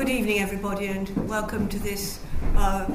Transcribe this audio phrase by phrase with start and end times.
[0.00, 2.20] Good evening, everybody, and welcome to this
[2.56, 2.90] uh,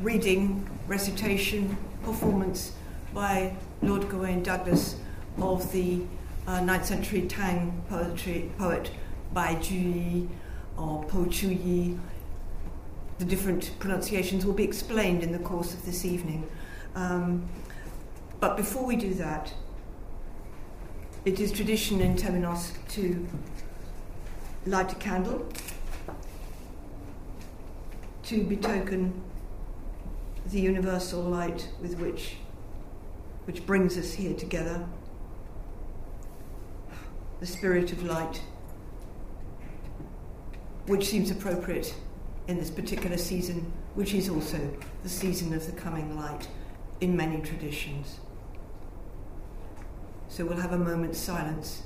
[0.00, 2.72] reading, recitation, performance
[3.14, 4.96] by Lord Gawain Douglas
[5.40, 6.02] of the
[6.48, 8.90] uh, 9th century Tang poetry, poet
[9.32, 10.26] Bai Juyi
[10.76, 11.96] or Po Chu Yi.
[13.18, 16.44] The different pronunciations will be explained in the course of this evening.
[16.96, 17.48] Um,
[18.40, 19.54] but before we do that,
[21.24, 23.28] it is tradition in Temenos to
[24.66, 25.46] light a candle
[28.28, 29.10] to betoken
[30.50, 32.36] the universal light with which
[33.46, 34.86] which brings us here together.
[37.40, 38.42] The spirit of light
[40.88, 41.94] which seems appropriate
[42.48, 44.60] in this particular season which is also
[45.02, 46.48] the season of the coming light
[47.00, 48.20] in many traditions.
[50.28, 51.84] So we'll have a moment's silence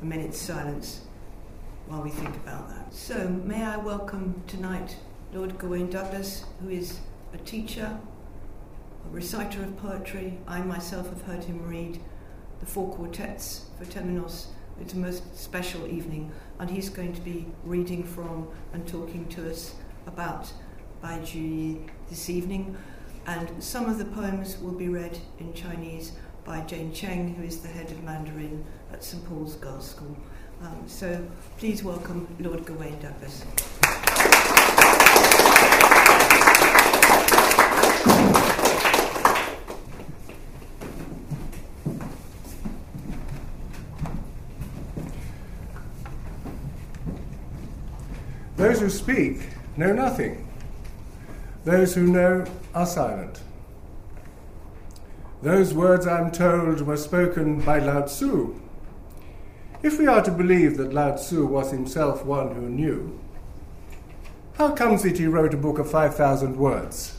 [0.00, 1.00] a minute's silence
[1.88, 2.94] while we think about that.
[2.94, 4.96] So may i welcome tonight
[5.32, 7.00] Lord Gawain Douglas, who is
[7.34, 7.98] a teacher,
[9.04, 10.38] a reciter of poetry.
[10.46, 11.98] I myself have heard him read
[12.60, 14.46] the four quartets for Temenos.
[14.80, 19.50] It's a most special evening, and he's going to be reading from and talking to
[19.50, 19.74] us
[20.06, 20.52] about
[21.02, 22.76] Bai Ju this evening.
[23.26, 26.12] And some of the poems will be read in Chinese
[26.44, 30.16] by Jane Cheng, who is the head of Mandarin at St Paul's Girls' School.
[30.62, 31.26] Um, so
[31.58, 33.44] please welcome Lord Gawain Douglas.
[48.56, 49.40] Those who speak
[49.76, 50.48] know nothing.
[51.64, 53.40] Those who know are silent.
[55.42, 58.60] Those words, I'm told, were spoken by Lao Tzu.
[59.82, 63.20] If we are to believe that Lao Tzu was himself one who knew,
[64.56, 67.18] how comes it he wrote a book of 5,000 words?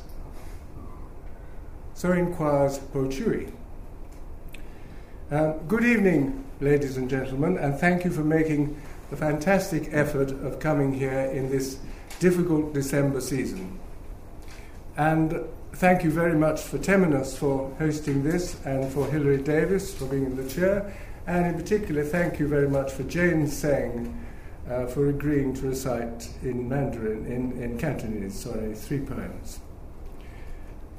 [1.94, 3.52] So inquires Po Chui.
[5.30, 8.80] Um, good evening, ladies and gentlemen, and thank you for making
[9.10, 11.80] the fantastic effort of coming here in this
[12.20, 13.80] difficult December season.
[14.96, 15.40] And
[15.74, 20.26] thank you very much for Temenos for hosting this and for Hilary Davis for being
[20.26, 20.92] in the chair.
[21.28, 24.27] And in particular, thank you very much for Jane Seng
[24.70, 29.60] uh, for agreeing to recite in Mandarin, in, in Cantonese, sorry, three poems.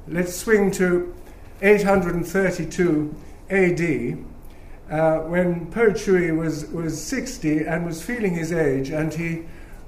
[0.06, 1.14] Let's swing to
[1.60, 3.14] 832
[3.50, 4.18] AD
[4.90, 9.42] uh, when Po Chui was, was 60 and was feeling his age, and he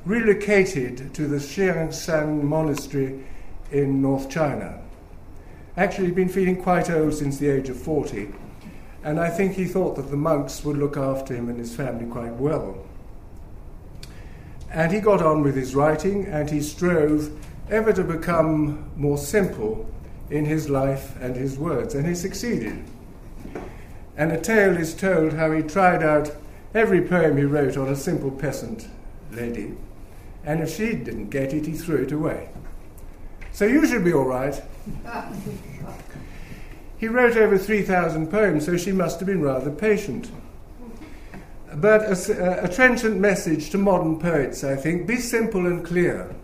[0.05, 3.25] relocated to the Xiangshan monastery
[3.71, 4.83] in North China.
[5.77, 8.29] Actually, he'd been feeling quite old since the age of 40,
[9.03, 12.05] and I think he thought that the monks would look after him and his family
[12.05, 12.85] quite well.
[14.71, 17.31] And he got on with his writing, and he strove
[17.71, 19.89] ever to become more simple
[20.31, 22.85] in his life and his words, and he succeeded
[24.21, 26.31] and a tale is told how he tried out
[26.75, 28.87] every poem he wrote on a simple peasant
[29.31, 29.75] lady,
[30.45, 32.51] and if she didn't get it, he threw it away.
[33.51, 34.63] So you should be all right.
[36.99, 40.31] he wrote over 3,000 poems, so she must have been rather patient.
[41.75, 46.35] But a, a, trenchant message to modern poets, I think be simple and clear.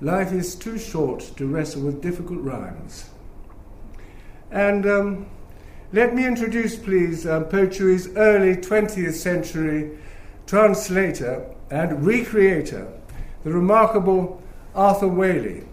[0.00, 3.10] Life is too short to wrestle with difficult rhymes.
[4.50, 5.26] And um,
[5.92, 9.98] let me introduce, please, um, early 20th century
[10.46, 12.90] translator and recreator,
[13.44, 14.42] the remarkable
[14.74, 15.66] Arthur Waley,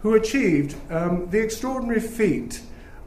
[0.00, 2.60] who achieved um, the extraordinary feat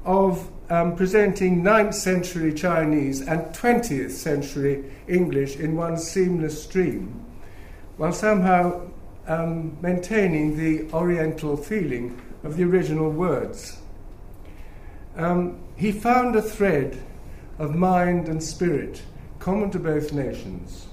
[0.05, 7.25] of um, presenting 9th century Chinese and 20th century English in one seamless stream,
[7.97, 8.81] while somehow
[9.27, 13.79] um, maintaining the Oriental feeling of the original words
[15.17, 17.01] um, he found a thread
[17.57, 19.01] of mind and spirit
[19.39, 20.87] common to both nations,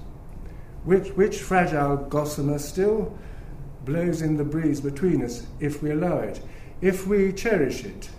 [0.83, 3.17] which, which fragile gossamer still
[3.85, 6.41] blows in the breeze between us if we allow it,
[6.81, 8.09] if we cherish it.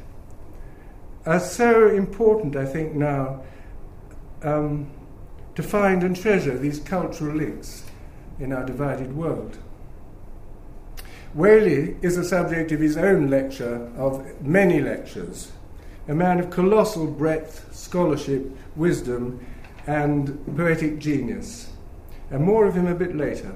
[1.26, 3.42] Are so important, I think, now
[4.42, 4.88] um,
[5.56, 7.84] to find and treasure these cultural links
[8.38, 9.58] in our divided world.
[11.36, 15.50] Waley is the subject of his own lecture, of many lectures,
[16.06, 19.44] a man of colossal breadth, scholarship, wisdom,
[19.86, 21.70] and poetic genius.
[22.30, 23.52] And more of him a bit later.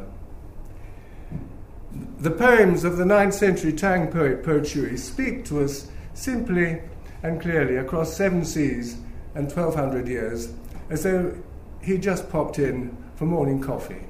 [2.18, 6.80] The poems of the 9th century Tang poet Po Chui speak to us simply
[7.22, 8.96] and clearly across seven seas
[9.34, 10.52] and 1200 years,
[10.88, 11.34] as though
[11.80, 14.04] he just popped in for morning coffee.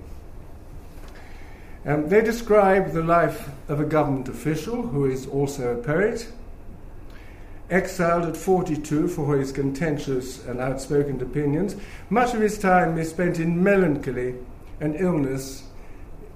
[1.84, 6.30] Um, they describe the life of a government official who is also a poet,
[7.70, 11.76] exiled at 42 for his contentious and outspoken opinions.
[12.10, 14.34] Much of his time is spent in melancholy
[14.80, 15.64] and illness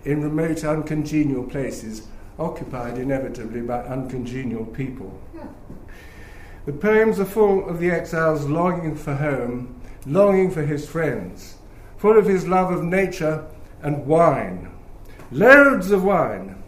[0.04, 2.06] in remote, uncongenial places,
[2.38, 5.20] occupied inevitably by uncongenial people.
[6.66, 11.56] The poems are full of the exile's longing for home, longing for his friends,
[11.98, 13.46] full of his love of nature
[13.82, 14.70] and wine.
[15.30, 16.62] Loads of wine.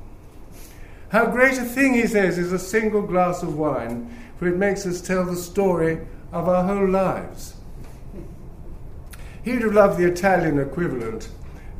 [1.08, 4.84] How great a thing, he says, is a single glass of wine, for it makes
[4.84, 6.00] us tell the story
[6.30, 7.54] of our whole lives.
[9.42, 11.28] He'd have loved the Italian equivalent.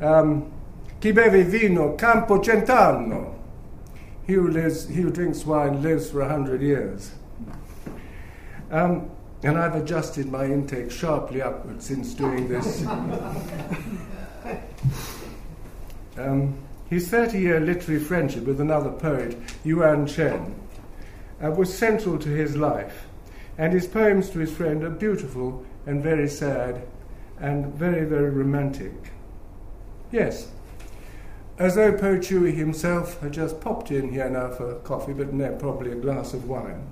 [0.01, 0.51] Um,
[1.01, 3.35] Chi beve vino campo cent'anno.
[4.25, 7.11] He who, lives, he who drinks wine lives for a hundred years.
[8.71, 9.09] Um,
[9.43, 12.85] and I've adjusted my intake sharply upwards since doing this.
[16.17, 16.57] um,
[16.89, 20.55] his 30 year literary friendship with another poet, Yuan Chen,
[21.43, 23.05] uh, was central to his life,
[23.57, 26.87] and his poems to his friend are beautiful and very sad
[27.39, 28.93] and very, very romantic.
[30.11, 30.49] Yes,
[31.59, 35.53] as though Po Chui himself had just popped in here now for coffee, but no,
[35.55, 36.87] probably a glass of wine.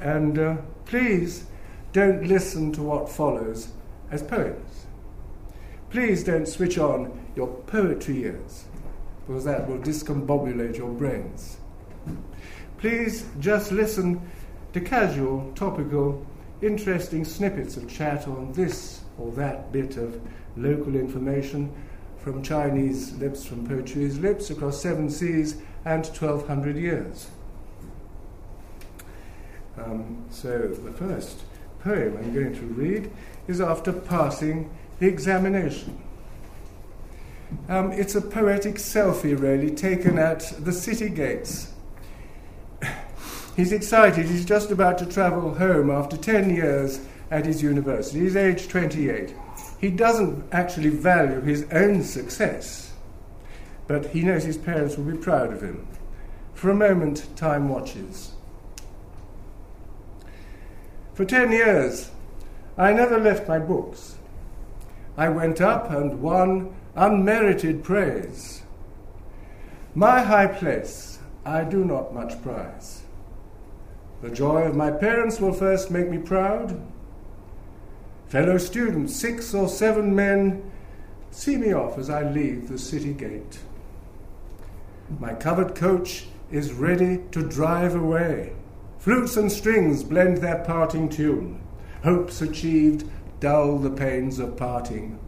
[0.00, 1.44] And uh, please
[1.92, 3.68] don't listen to what follows
[4.10, 4.86] as poems.
[5.90, 8.64] Please don't switch on your poetry ears,
[9.26, 11.58] because that will discombobulate your brains.
[12.78, 14.20] Please just listen
[14.72, 16.26] to casual, topical,
[16.60, 20.20] interesting snippets of chat on this or that bit of
[20.56, 21.72] local information
[22.18, 27.28] from Chinese lips, from Po Chui's lips, across seven seas and 1200 years.
[29.76, 31.40] Um, so the first
[31.80, 33.10] poem I'm going to read
[33.48, 36.00] is after passing the examination.
[37.68, 41.72] Um, it's a poetic selfie, really, taken at the city gates.
[43.56, 44.26] He's excited.
[44.26, 47.00] He's just about to travel home after 10 years
[47.30, 48.20] at his university.
[48.20, 49.34] He's aged 28
[49.84, 52.92] he doesn't actually value his own success,
[53.86, 55.86] but he knows his parents will be proud of him.
[56.54, 58.32] For a moment, time watches.
[61.14, 62.10] For ten years,
[62.76, 64.16] I never left my books.
[65.16, 68.62] I went up and won unmerited praise.
[69.94, 73.02] My high place I do not much prize.
[74.22, 76.80] The joy of my parents will first make me proud,
[78.34, 80.68] Fellow students, six or seven men,
[81.30, 83.60] see me off as I leave the city gate.
[85.20, 88.54] My covered coach is ready to drive away.
[89.04, 91.60] Flutes and strings blend their parting tune.
[92.04, 93.06] Hopes achieved
[93.38, 95.18] dull the pains of parting.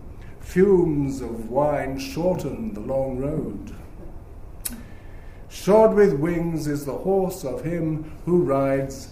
[0.41, 3.77] Fumes of wine shorten the long road.
[5.51, 9.11] Shod with wings is the horse of him who rides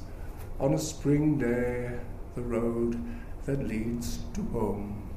[0.58, 1.98] on a spring day
[2.34, 2.98] the road
[3.44, 5.10] that leads to home.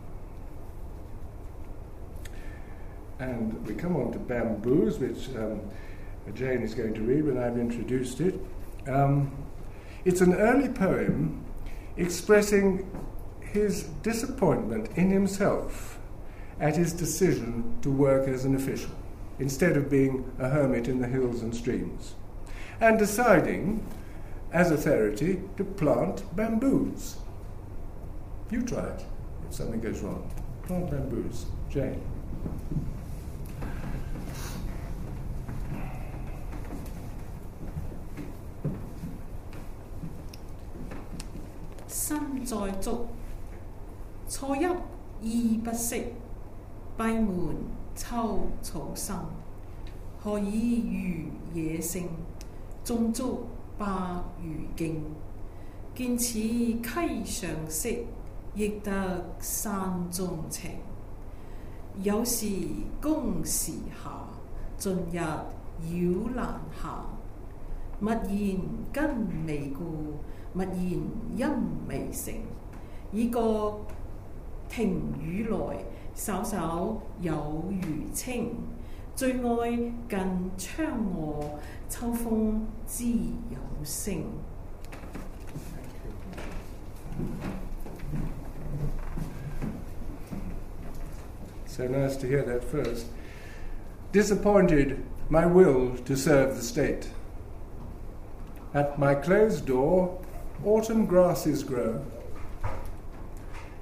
[3.19, 5.61] And we come on to bamboos, which um,
[6.35, 8.37] Jane is going to read when I've introduced it.
[8.87, 9.31] Um,
[10.05, 11.43] it's an early poem
[11.97, 12.89] expressing
[13.41, 15.99] his disappointment in himself
[16.59, 18.91] at his decision to work as an official
[19.39, 22.15] instead of being a hermit in the hills and streams,
[22.81, 23.85] and deciding,
[24.51, 27.17] as authority, to plant bamboos.
[28.49, 29.05] You try it
[29.47, 30.31] if something goes wrong.
[30.63, 31.45] Plant bamboos.
[31.69, 32.01] Jane.
[42.07, 43.05] Sun 在足，
[44.29, 44.65] 初一
[45.21, 46.05] 意不息，
[46.97, 47.57] 閉門
[47.95, 49.25] 秋草生。
[50.23, 50.85] 何以
[51.53, 52.07] 如野性，
[52.85, 53.47] 種足
[53.77, 53.85] 百
[54.41, 54.93] 餘徑。
[55.95, 57.89] 見此溪上色。
[58.55, 60.71] 亦得山中情，
[62.01, 62.47] 有時
[62.99, 64.29] 公時下，
[64.79, 65.19] 盡日
[65.83, 67.05] 繞欄行。
[67.99, 68.59] 勿言
[68.91, 70.15] 根未固，
[70.56, 71.00] 勿言
[71.36, 71.48] 因
[71.88, 72.34] 未成。
[73.12, 73.40] 以觉
[74.68, 75.84] 庭宇来，
[76.14, 78.54] 稍稍有余清。
[79.14, 79.70] 最爱
[80.08, 81.44] 近窗卧，
[81.88, 83.04] 秋风知
[83.50, 84.24] 有声。
[91.66, 93.06] So nice to hear that first.
[94.12, 94.96] Disappointed
[95.30, 97.08] my will to serve the state.
[98.74, 100.18] At my closed door,
[100.65, 102.03] autumn grasses grow.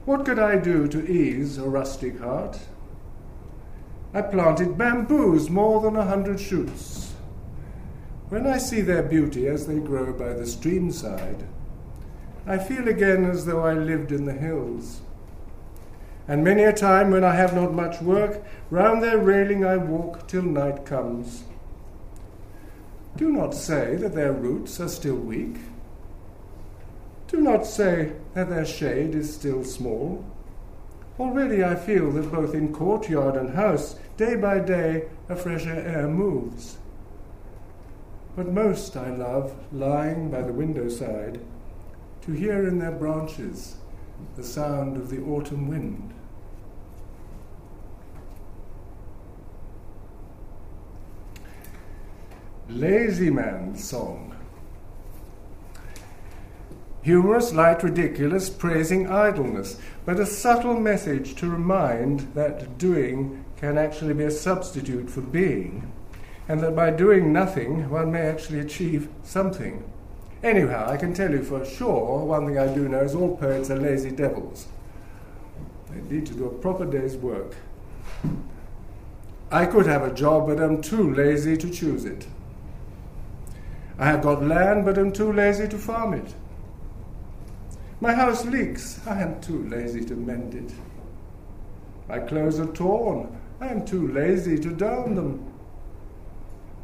[0.05, 2.59] What could I do to ease a rustic heart?
[4.13, 7.13] I planted bamboos, more than a hundred shoots.
[8.29, 11.47] When I see their beauty as they grow by the stream side,
[12.47, 15.01] I feel again as though I lived in the hills.
[16.27, 20.27] And many a time when I have not much work, round their railing I walk
[20.27, 21.43] till night comes.
[23.15, 25.57] Do not say that their roots are still weak.
[27.27, 30.23] Do not say that their shade is still small.
[31.19, 36.07] Already I feel that both in courtyard and house, day by day, a fresher air
[36.07, 36.77] moves.
[38.35, 41.39] But most I love lying by the window side
[42.23, 43.77] to hear in their branches
[44.35, 46.13] the sound of the autumn wind.
[52.67, 54.34] Lazy Man's Song.
[57.05, 64.15] Humorous, light, ridiculous, praising idleness, but a subtle message to remind that doing can actually
[64.15, 65.93] be a substitute for being,
[66.47, 69.87] and that by doing nothing one may actually achieve something.
[70.41, 73.69] Anyhow, I can tell you for sure one thing I do know is all poets
[73.69, 74.65] are lazy devils.
[75.91, 77.55] They need to do a proper day's work.
[79.51, 82.25] I could have a job, but I'm too lazy to choose it.
[83.99, 86.33] I have got land, but I'm too lazy to farm it.
[88.05, 90.71] My house leaks, I am too lazy to mend it.
[92.07, 95.51] My clothes are torn, I am too lazy to darn them.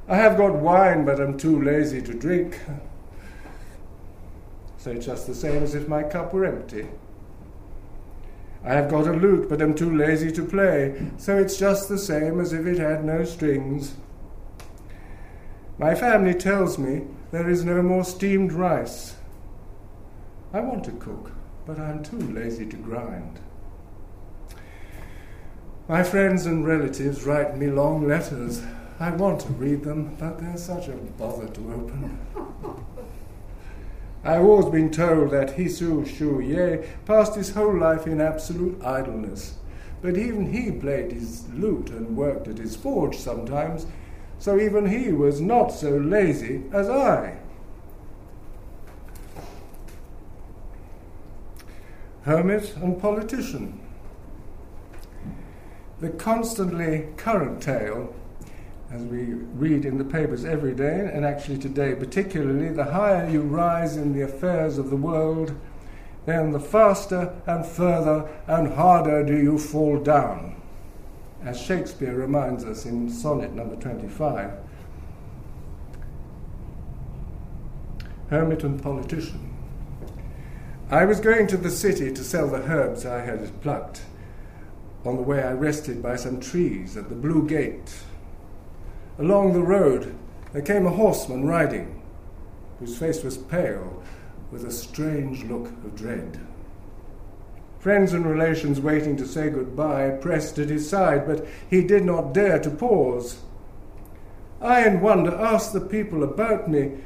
[0.07, 2.59] I have got wine, but I'm too lazy to drink.
[4.77, 6.87] So it's just the same as if my cup were empty.
[8.65, 11.99] I have got a lute, but I'm too lazy to play, so it's just the
[11.99, 13.93] same as if it had no strings.
[15.77, 19.17] My family tells me there is no more steamed rice.
[20.53, 21.31] I want to cook,
[21.65, 23.39] but I'm too lazy to grind.
[25.87, 28.61] My friends and relatives write me long letters.
[28.99, 32.19] I want to read them, but they're such a bother to open.
[34.23, 39.55] I've always been told that Hisu Shu Ye passed his whole life in absolute idleness.
[40.01, 43.85] But even he played his lute and worked at his forge sometimes,
[44.37, 47.40] so even he was not so lazy as I.
[52.23, 53.79] Hermit and politician.
[55.99, 58.15] The constantly current tale,
[58.91, 63.41] as we read in the papers every day, and actually today particularly, the higher you
[63.41, 65.55] rise in the affairs of the world,
[66.25, 70.61] then the faster and further and harder do you fall down
[71.43, 74.51] as Shakespeare reminds us in sonnet number 25.
[78.29, 79.50] Hermit and politician.
[80.91, 84.01] I was going to the city to sell the herbs I had plucked.
[85.05, 87.95] On the way, I rested by some trees at the Blue Gate.
[89.17, 90.13] Along the road,
[90.51, 92.01] there came a horseman riding,
[92.77, 94.03] whose face was pale
[94.51, 96.41] with a strange look of dread.
[97.79, 102.33] Friends and relations waiting to say goodbye pressed at his side, but he did not
[102.33, 103.39] dare to pause.
[104.59, 106.97] I, in wonder, asked the people about me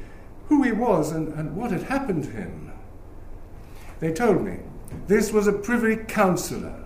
[0.48, 2.65] who he was and, and what had happened to him.
[4.00, 4.58] They told me
[5.06, 6.84] this was a privy councillor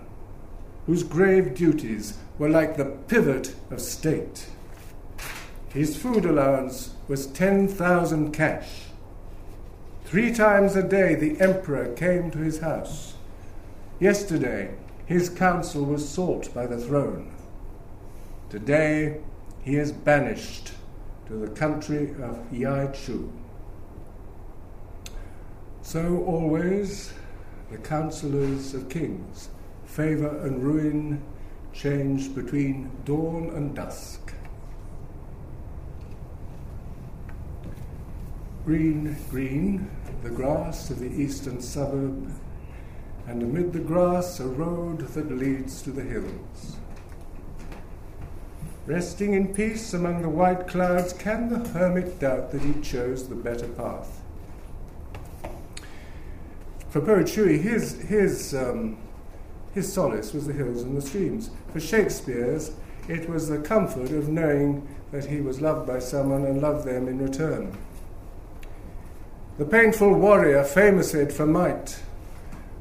[0.85, 4.47] whose grave duties were like the pivot of state.
[5.69, 8.83] His food allowance was 10,000 cash.
[10.05, 13.13] Three times a day the emperor came to his house.
[13.99, 14.73] Yesterday,
[15.05, 17.31] his counsel was sought by the throne.
[18.49, 19.21] Today,
[19.61, 20.71] he is banished
[21.27, 23.29] to the country of Yaichu.
[25.83, 27.11] So always,
[27.71, 29.49] the counselors of kings,
[29.85, 31.21] favor and ruin
[31.73, 34.33] change between dawn and dusk.
[38.63, 39.89] Green, green,
[40.21, 42.31] the grass of the eastern suburb
[43.27, 46.77] and amid the grass a road that leads to the hills.
[48.85, 53.35] Resting in peace among the white clouds, can the hermit doubt that he chose the
[53.35, 54.20] better path?
[56.91, 58.97] For poet Shui, his, his, um,
[59.73, 61.49] his solace was the hills and the streams.
[61.71, 62.71] For Shakespeare's,
[63.07, 67.07] it was the comfort of knowing that he was loved by someone and loved them
[67.07, 67.77] in return.
[69.57, 72.01] The painful warrior, famous it for might,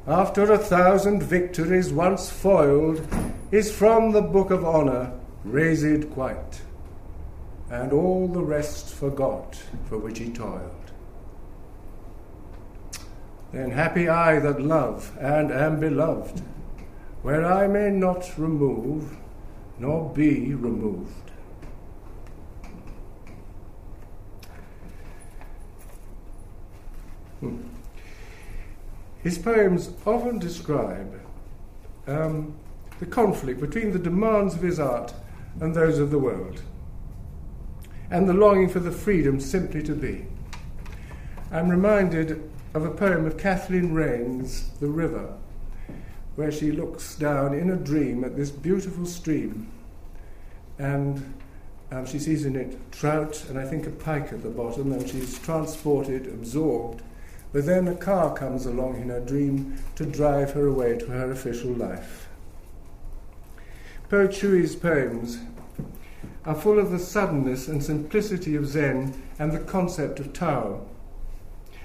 [0.09, 3.07] after a thousand victories once foiled,
[3.53, 5.13] is from the book of honour
[5.45, 6.61] razed quite,
[7.71, 9.55] and all the rest forgot
[9.89, 10.80] for which he toiled.
[13.53, 16.41] Then happy I that love and am beloved,
[17.23, 19.17] where I may not remove
[19.79, 21.31] nor be removed.
[27.41, 27.63] Hmm.
[29.23, 31.21] His poems often describe
[32.07, 32.55] um,
[32.99, 35.15] the conflict between the demands of his art
[35.61, 36.63] and those of the world,
[38.11, 40.27] and the longing for the freedom simply to be.
[41.51, 45.35] I'm reminded of a poem of Kathleen Raine's The River,
[46.37, 49.71] where she looks down in a dream at this beautiful stream
[50.81, 51.35] and
[51.93, 55.09] um, she sees in it trout and I think a pike at the bottom, and
[55.09, 57.03] she's transported, absorbed.
[57.53, 61.31] But then a car comes along in her dream to drive her away to her
[61.33, 62.29] official life.
[64.09, 65.41] Po Chui's poems
[66.47, 70.87] are full of the suddenness and simplicity of Zen and the concept of Tao.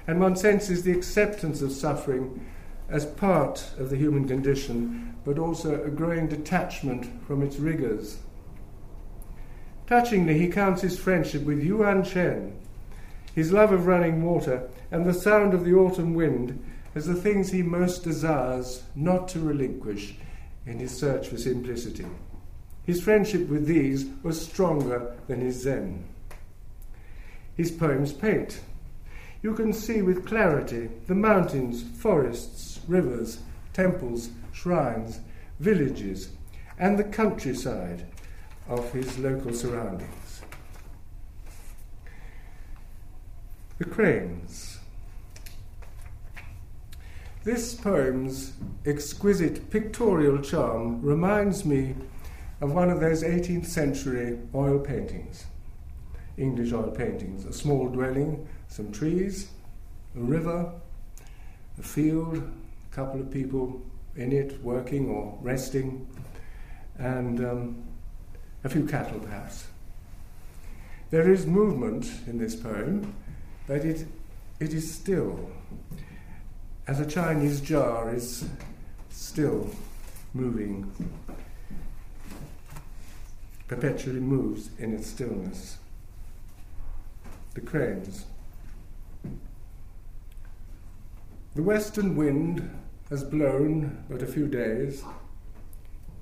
[0.08, 2.46] And one senses the acceptance of suffering
[2.90, 8.20] as part of the human condition, but also a growing detachment from its rigours.
[9.88, 12.56] Touchingly, he counts his friendship with Yuan Chen,
[13.34, 16.64] his love of running water, and the sound of the autumn wind
[16.96, 20.16] as the things he most desires not to relinquish
[20.66, 22.06] in his search for simplicity.
[22.84, 26.06] His friendship with these was stronger than his Zen.
[27.56, 28.62] His poems paint.
[29.46, 33.38] You can see with clarity the mountains, forests, rivers,
[33.74, 35.20] temples, shrines,
[35.60, 36.30] villages,
[36.80, 38.08] and the countryside
[38.68, 40.42] of his local surroundings.
[43.78, 44.80] The Cranes.
[47.44, 51.94] This poem's exquisite pictorial charm reminds me
[52.62, 55.46] of one of those 18th century oil paintings,
[56.36, 57.46] English oil paintings.
[57.46, 59.48] A small dwelling, some trees,
[60.18, 60.70] a river,
[61.80, 63.82] a field, a couple of people
[64.18, 66.06] in it working or resting,
[66.98, 67.84] and um,
[68.66, 69.68] a few cattle perhaps.
[71.10, 73.14] There is movement in this poem,
[73.66, 74.06] but it,
[74.60, 75.50] it is still,
[76.86, 78.46] as a Chinese jar is
[79.10, 79.70] still
[80.34, 80.92] moving,
[83.70, 85.78] perpetually moves in its stillness.
[87.54, 88.26] The cranes.
[91.56, 92.70] The western wind
[93.10, 95.04] has blown but a few days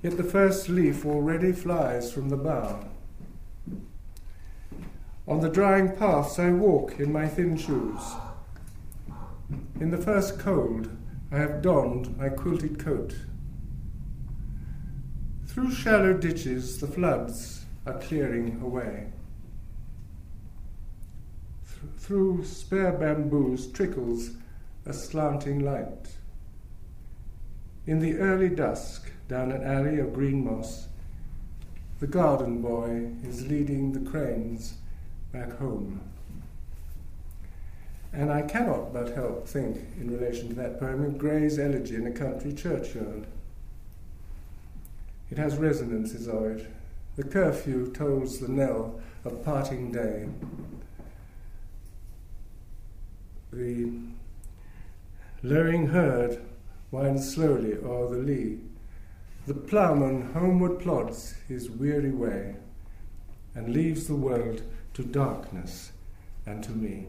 [0.00, 2.84] yet the first leaf already flies from the bough.
[5.26, 8.00] On the drying paths I walk in my thin shoes.
[9.80, 10.88] In the first cold,
[11.32, 13.16] I have donned my quilted coat.
[15.46, 19.08] Through shallow ditches, the floods are clearing away.
[21.66, 24.32] Th- through spare bamboos trickles
[24.86, 26.16] a slanting light.
[27.86, 30.88] In the early dusk, down an alley of green moss,
[32.00, 34.74] the garden boy is leading the cranes
[35.32, 36.00] back home.
[38.12, 42.06] And I cannot but help think, in relation to that poem, of Gray's elegy in
[42.06, 43.26] a country churchyard.
[45.30, 46.70] It has resonances of it.
[47.16, 50.28] The curfew tolls the knell of parting day.
[53.52, 53.90] The
[55.44, 56.40] lowing herd
[56.90, 58.58] winds slowly o'er the lea
[59.46, 62.56] the ploughman homeward plods his weary way
[63.54, 64.62] and leaves the world
[64.94, 65.92] to darkness
[66.46, 67.06] and to me.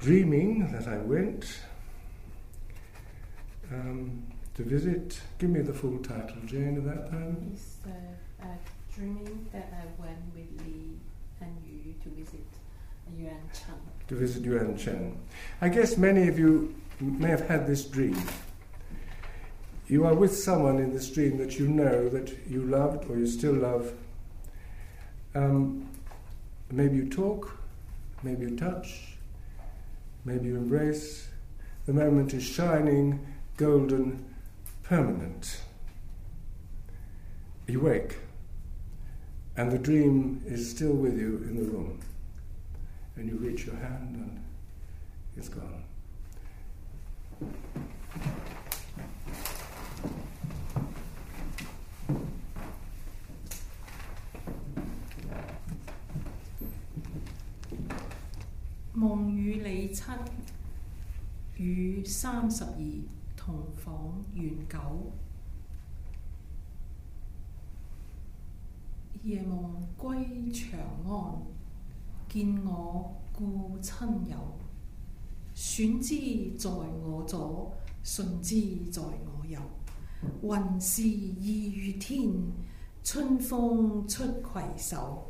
[0.00, 1.60] Dreaming that I went
[3.72, 7.52] um, to visit, give me the full title, Jane, of that poem.
[7.52, 8.46] It's uh, uh,
[8.92, 10.98] dreaming that I went with Lee
[11.44, 12.46] and to visit
[13.16, 13.74] Yuan Cheng.
[14.08, 15.18] to visit Yuan Chen.
[15.60, 18.20] I guess many of you may have had this dream.
[19.86, 23.26] You are with someone in this dream that you know that you loved or you
[23.26, 23.92] still love.
[25.34, 25.88] Um,
[26.70, 27.58] maybe you talk,
[28.22, 29.16] maybe you touch,
[30.24, 31.28] maybe you embrace.
[31.86, 33.26] The moment is shining,
[33.56, 34.24] golden,
[34.82, 35.60] permanent.
[37.66, 38.16] You wake,
[39.55, 41.99] and the dream is still with you in the room
[43.15, 44.39] and you reach your hand and
[45.35, 45.83] it's gone.
[58.95, 60.17] "梦与你亲，
[61.57, 62.81] 与三十二
[63.35, 65.11] 同房圆久。
[69.24, 69.46] 夜夢
[69.98, 71.42] 歸長安，
[72.28, 74.36] 見我故親友。
[75.54, 78.60] 選之在我左，信之
[78.90, 79.58] 在我右。
[80.42, 82.30] 雲是二月天，
[83.02, 85.24] 春風出攜手。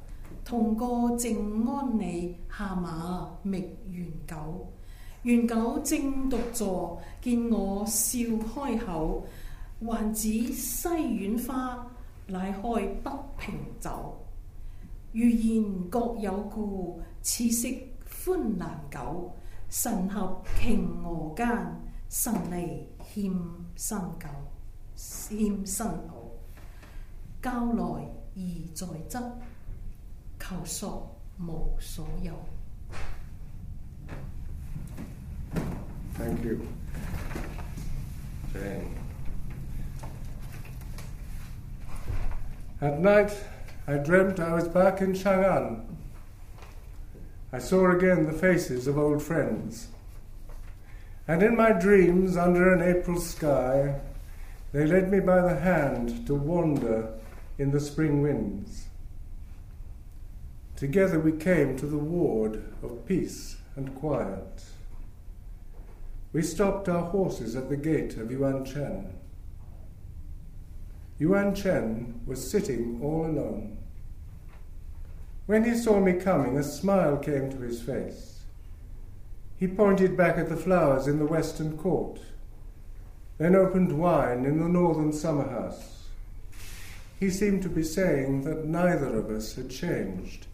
[0.44, 4.66] 同個靜安里，下馬觅元九。
[5.22, 9.24] 元九正獨坐，見我笑開口，
[9.86, 11.86] 還指西苑花，
[12.26, 14.16] 乃开北平酒。
[15.12, 17.68] 如言各有故，此色
[18.08, 19.32] 欢难久。
[19.70, 21.46] 神合瓊娥间，
[22.08, 23.32] 神离欠
[23.76, 24.28] 新舊。
[24.94, 26.30] 欠新好，
[27.42, 27.82] 交来
[28.36, 29.32] 而在側，
[30.38, 32.32] 求索无所有。
[36.16, 36.58] Thank you.
[42.80, 43.32] At night,
[43.86, 45.84] I dreamt I was back in Chang'an.
[47.52, 49.88] I saw again the faces of old friends.
[51.28, 54.00] And in my dreams, under an April sky,
[54.72, 57.14] they led me by the hand to wander
[57.58, 58.88] in the spring winds.
[60.74, 64.64] Together we came to the ward of peace and quiet.
[66.32, 69.14] We stopped our horses at the gate of Yuan Chen.
[71.24, 73.78] Yuan Chen was sitting all alone.
[75.46, 78.40] When he saw me coming, a smile came to his face.
[79.56, 82.20] He pointed back at the flowers in the western court,
[83.38, 86.08] then opened wine in the northern summer house.
[87.18, 90.46] He seemed to be saying that neither of us had changed.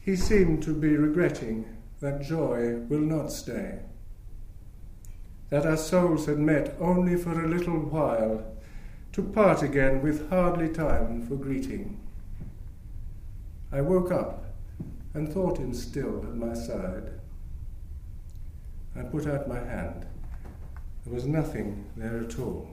[0.00, 1.64] He seemed to be regretting
[1.98, 3.80] that joy will not stay
[5.50, 8.44] that our souls had met only for a little while,
[9.16, 11.98] to part again with hardly time for greeting.
[13.72, 14.44] I woke up
[15.14, 17.12] and thought him still at my side.
[18.94, 20.04] I put out my hand.
[21.06, 22.68] There was nothing there at all.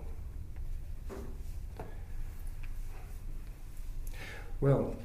[4.60, 4.98] Well,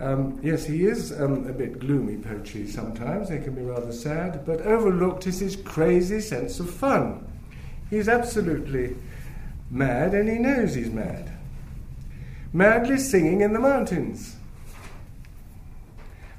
[0.00, 3.30] um, yes, he is um, a bit gloomy, Po Chui, sometimes.
[3.30, 7.26] They can be rather sad, but overlooked is his crazy sense of fun.
[7.90, 8.94] He's absolutely
[9.72, 11.32] mad, and he knows he's mad.
[12.52, 14.36] Madly singing in the mountains.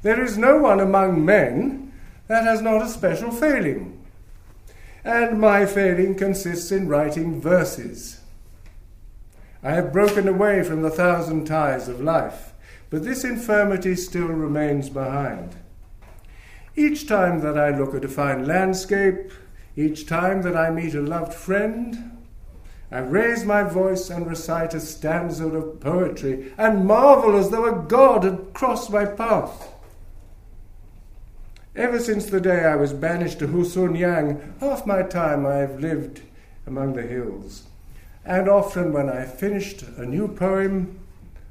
[0.04, 1.92] There is no one among men
[2.28, 4.00] that has not a special failing.
[5.04, 8.22] And my failing consists in writing verses.
[9.62, 12.54] I have broken away from the thousand ties of life
[12.94, 15.56] but this infirmity still remains behind.
[16.76, 19.32] Each time that I look at a fine landscape,
[19.76, 22.23] each time that I meet a loved friend,
[22.94, 27.84] I raise my voice and recite a stanza of poetry and marvel as though a
[27.88, 29.74] god had crossed my path.
[31.76, 36.22] Ever since the day I was banished to Husunyang, half my time I have lived
[36.68, 37.64] among the hills.
[38.24, 41.00] And often when I finished a new poem,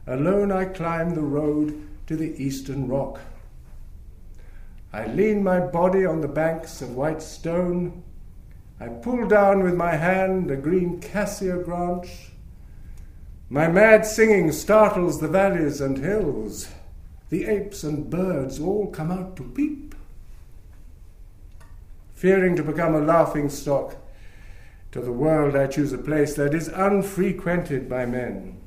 [0.06, 3.18] Alone I climb the road to the eastern rock.
[4.92, 8.04] I lean my body on the banks of white stone.
[8.82, 12.32] I pull down with my hand a green cassia branch.
[13.48, 16.68] My mad singing startles the valleys and hills.
[17.30, 19.94] The apes and birds all come out to peep.
[22.12, 23.94] Fearing to become a laughing stock,
[24.90, 28.58] to the world I choose a place that is unfrequented by men.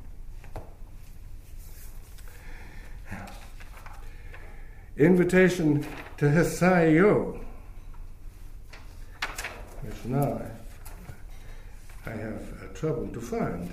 [4.96, 7.45] invitation to Hisayo,
[9.86, 10.40] which now
[12.06, 13.70] I, I have uh, trouble to find.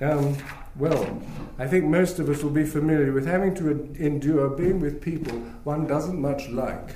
[0.00, 0.36] Um,
[0.76, 1.22] well,
[1.58, 5.38] I think most of us will be familiar with having to endure being with people
[5.64, 6.90] one doesn't much like.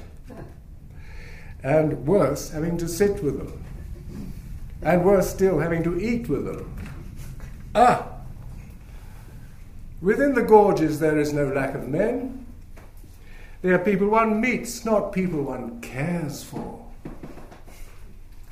[1.62, 3.64] And worse, having to sit with them.
[4.82, 6.74] And worse still, having to eat with them.
[7.74, 8.06] Ah!
[10.00, 12.46] Within the gorges, there is no lack of men.
[13.62, 16.79] They are people one meets, not people one cares for.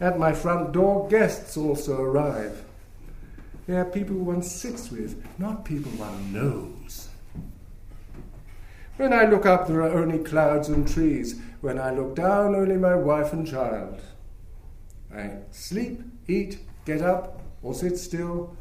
[0.00, 2.64] At my front door, guests also arrive.
[3.66, 7.08] They are people one sits with, not people one knows.
[8.96, 11.40] When I look up, there are only clouds and trees.
[11.60, 14.00] When I look down, only my wife and child.
[15.14, 18.56] I sleep, eat, get up, or sit still.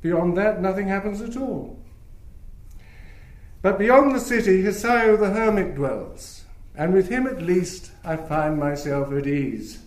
[0.00, 1.78] Beyond that, nothing happens at all.
[3.62, 6.44] But beyond the city, Hisayo the hermit dwells,
[6.74, 9.81] and with him at least I find myself at ease.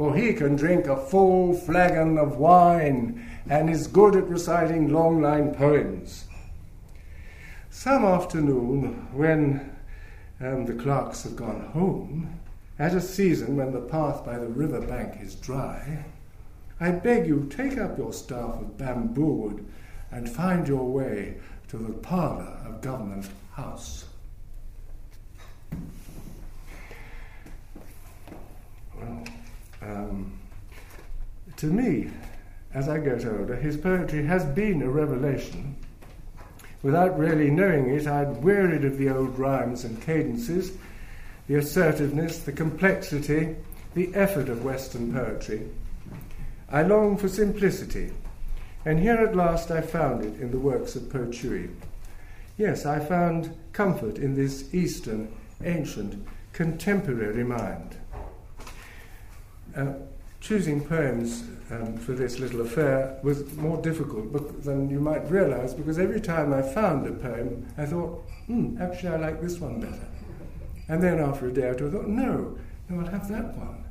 [0.00, 5.20] For he can drink a full flagon of wine and is good at reciting long
[5.20, 6.24] line poems.
[7.68, 9.76] Some afternoon, when
[10.40, 12.40] um, the clerks have gone home
[12.78, 16.06] At a season when the path by the river bank is dry,
[16.80, 19.66] I beg you take up your staff of bamboo wood
[20.10, 21.36] and find your way
[21.68, 24.06] to the parlour of Government House.
[28.98, 29.24] Well,
[29.82, 30.38] um,
[31.56, 32.10] to me,
[32.72, 35.76] as I get older, his poetry has been a revelation.
[36.82, 40.72] Without really knowing it, I'd wearied of the old rhymes and cadences,
[41.46, 43.56] the assertiveness, the complexity,
[43.94, 45.68] the effort of Western poetry.
[46.70, 48.12] I long for simplicity,
[48.84, 51.68] and here at last I found it in the works of Po Chui.
[52.56, 55.32] Yes, I found comfort in this Eastern,
[55.64, 57.96] ancient, contemporary mind.
[59.76, 59.92] Uh,
[60.40, 64.32] choosing poems um, for this little affair was more difficult
[64.64, 69.10] than you might realize because every time I found a poem, I thought, hmm, actually,
[69.10, 70.08] I like this one better.
[70.88, 73.84] And then after a day or two, I thought, no, no, I'll have that one.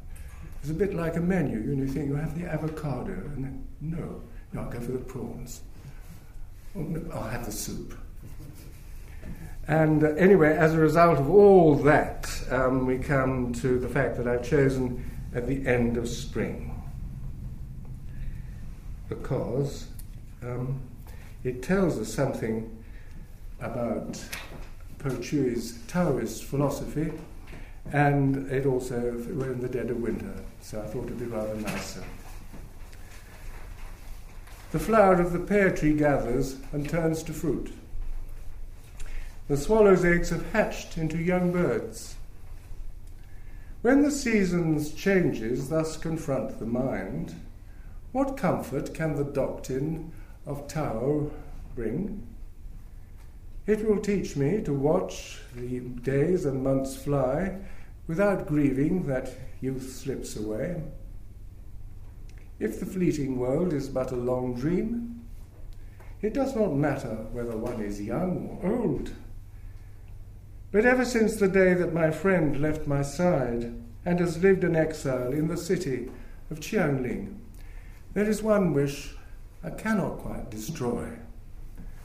[0.62, 1.60] It's a bit like a menu.
[1.60, 4.92] You, know, you think you have the avocado, and then, no, no, I'll go for
[4.92, 5.62] the prawns.
[6.76, 7.98] Oh, no, I'll have the soup.
[9.68, 14.18] And uh, anyway, as a result of all that, um, we come to the fact
[14.18, 16.76] that I've chosen at the end of spring.
[19.08, 19.88] Because
[20.44, 20.82] um,
[21.44, 22.76] it tells us something
[23.60, 24.24] about
[25.00, 27.12] Po Chui's Taoist philosophy,
[27.92, 31.56] and it also, we're in the dead of winter, so I thought it'd be rather
[31.56, 32.04] nicer.
[34.72, 37.74] The flower of the pear tree gathers and turns to fruit.
[39.48, 42.15] The swallow's eggs have hatched into young birds.
[43.82, 47.36] When the seasons changes thus confront the mind,
[48.12, 50.12] what comfort can the doctrine
[50.46, 51.32] of Tao
[51.76, 52.28] bring?
[53.65, 57.56] It will teach me to watch the days and months fly
[58.06, 60.84] without grieving that youth slips away.
[62.60, 65.22] If the fleeting world is but a long dream,
[66.22, 69.13] it does not matter whether one is young or old.
[70.72, 73.74] But ever since the day that my friend left my side
[74.06, 76.12] and has lived in exile in the city
[76.52, 77.36] of Qianling,
[78.14, 79.16] there is one wish
[79.64, 81.10] I cannot quite destroy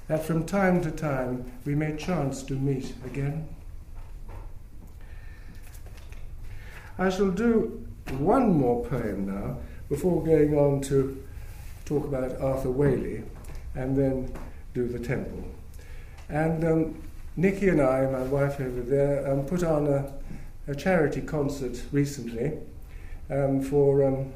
[0.06, 3.48] that from time to time we may chance to meet again.
[6.98, 7.86] I shall do
[8.18, 11.24] one more poem now before going on to
[11.84, 13.24] talk about Arthur Waley
[13.74, 14.32] and then
[14.74, 15.44] do the temple.
[16.28, 17.03] And um,
[17.36, 20.12] Nikki and I, my wife over there, um, put on a,
[20.68, 22.52] a, charity concert recently
[23.28, 24.32] um, for um,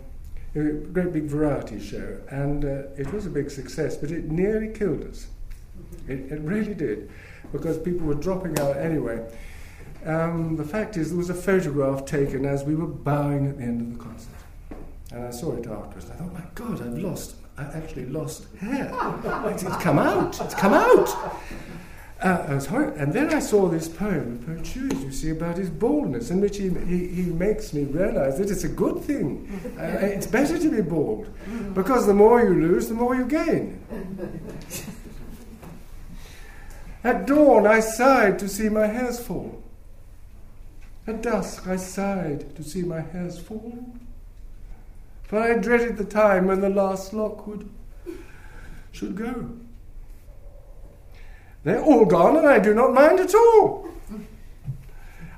[0.56, 4.72] a great big variety show, and uh, it was a big success, but it nearly
[4.72, 5.28] killed us.
[6.08, 7.08] It, it really did,
[7.52, 9.24] because people were dropping out anyway.
[10.04, 13.64] Um, the fact is, there was a photograph taken as we were bowing at the
[13.64, 14.34] end of the concert.
[15.12, 16.10] And I saw it afterwards.
[16.10, 18.90] I thought, oh my God, I've lost, I actually lost hair.
[19.46, 21.08] It's come out, it's come out.
[22.20, 22.98] Uh, I was horrible.
[22.98, 26.56] And then I saw this poem, Po Chui's, you see, about his baldness, in which
[26.56, 29.46] he, he, he makes me realize that it's a good thing.
[29.78, 31.28] Uh, it's better to be bald,
[31.72, 33.80] because the more you lose, the more you gain.
[37.04, 39.62] At dawn, I sighed to see my hairs fall.
[41.06, 43.94] At dusk, I sighed to see my hairs fall.
[45.22, 47.70] For I dreaded the time when the last lock would,
[48.90, 49.50] should go.
[51.68, 53.90] They're all gone, and I do not mind at all.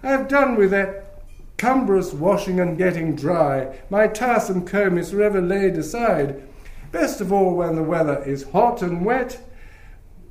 [0.00, 1.24] I have done with that
[1.56, 3.80] cumbrous washing and getting dry.
[3.90, 6.48] My tiresome comb is forever laid aside.
[6.92, 9.40] Best of all, when the weather is hot and wet,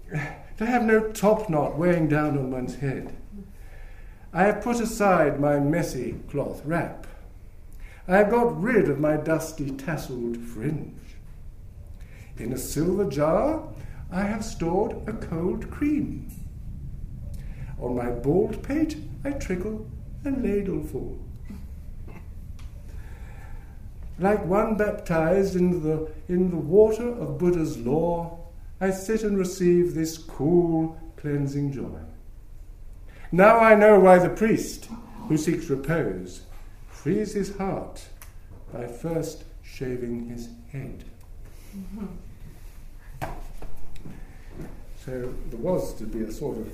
[0.10, 3.14] to have no top knot weighing down on one's head.
[4.32, 7.08] I have put aside my messy cloth wrap.
[8.08, 10.96] I have got rid of my dusty tasselled fringe.
[12.38, 13.68] In a silver jar,
[14.12, 16.32] I have stored a cold cream.
[17.80, 19.88] On my bald pate, I trickle
[20.26, 21.18] a ladleful.
[24.18, 28.40] Like one baptized in the, in the water of Buddha's law,
[28.82, 32.00] I sit and receive this cool, cleansing joy.
[33.32, 34.90] Now I know why the priest,
[35.28, 36.42] who seeks repose,
[36.90, 38.08] frees his heart
[38.74, 41.06] by first shaving his head.
[41.76, 42.08] Mm-hmm.
[45.10, 46.68] So there was to be a sort of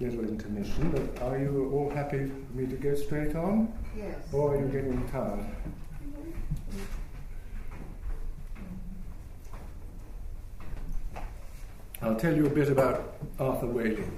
[0.00, 3.70] little intermission, but are you all happy for me to go straight on?
[3.94, 4.16] Yes.
[4.32, 5.44] Or are you getting tired?
[12.00, 14.08] I'll tell you a bit about Arthur Waley.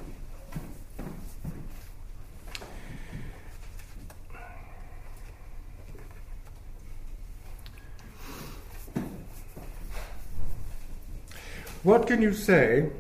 [11.83, 12.91] What can you say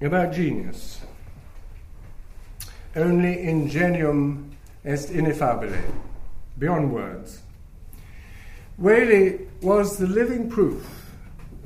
[0.00, 1.00] about genius?
[2.96, 5.82] Only ingenium est ineffabile,
[6.58, 7.42] beyond words.
[8.80, 11.04] Waley was the living proof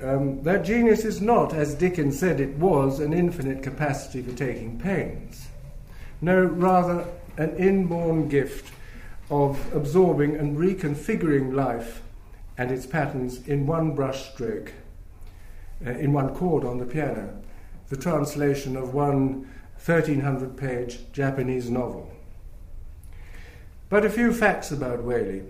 [0.03, 4.79] um, that genius is not, as Dickens said it was, an infinite capacity for taking
[4.79, 5.49] pains.
[6.21, 7.05] No, rather
[7.37, 8.73] an inborn gift
[9.31, 12.03] of absorbing and reconfiguring life
[12.57, 14.71] and its patterns in one brushstroke,
[15.85, 17.37] uh, in one chord on the piano,
[17.89, 19.49] the translation of one
[19.85, 22.11] 1300 page Japanese novel.
[23.89, 25.47] But a few facts about Waley.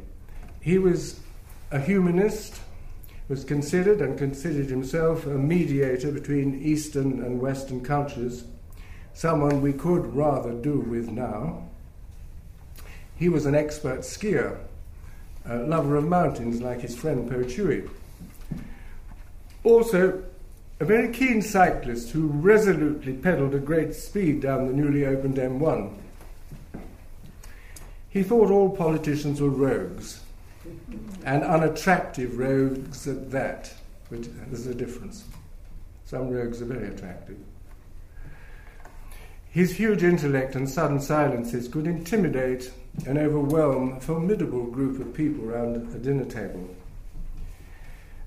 [0.61, 1.19] He was
[1.71, 2.61] a humanist,
[3.29, 8.45] was considered and considered himself a mediator between Eastern and Western cultures,
[9.13, 11.65] someone we could rather do with now.
[13.17, 14.59] He was an expert skier,
[15.45, 17.89] a lover of mountains like his friend Po Chui.
[19.65, 20.23] Also,
[20.81, 25.93] a very keen cyclist who resolutely pedalled at great speed down the newly opened M1.
[28.11, 30.21] He thought all politicians were rogues,
[31.25, 33.73] and unattractive rogues at that,
[34.09, 35.25] which there's a difference.
[36.05, 37.37] Some rogues are very attractive.
[39.51, 42.71] His huge intellect and sudden silences could intimidate
[43.07, 46.69] and overwhelm a formidable group of people around a dinner table.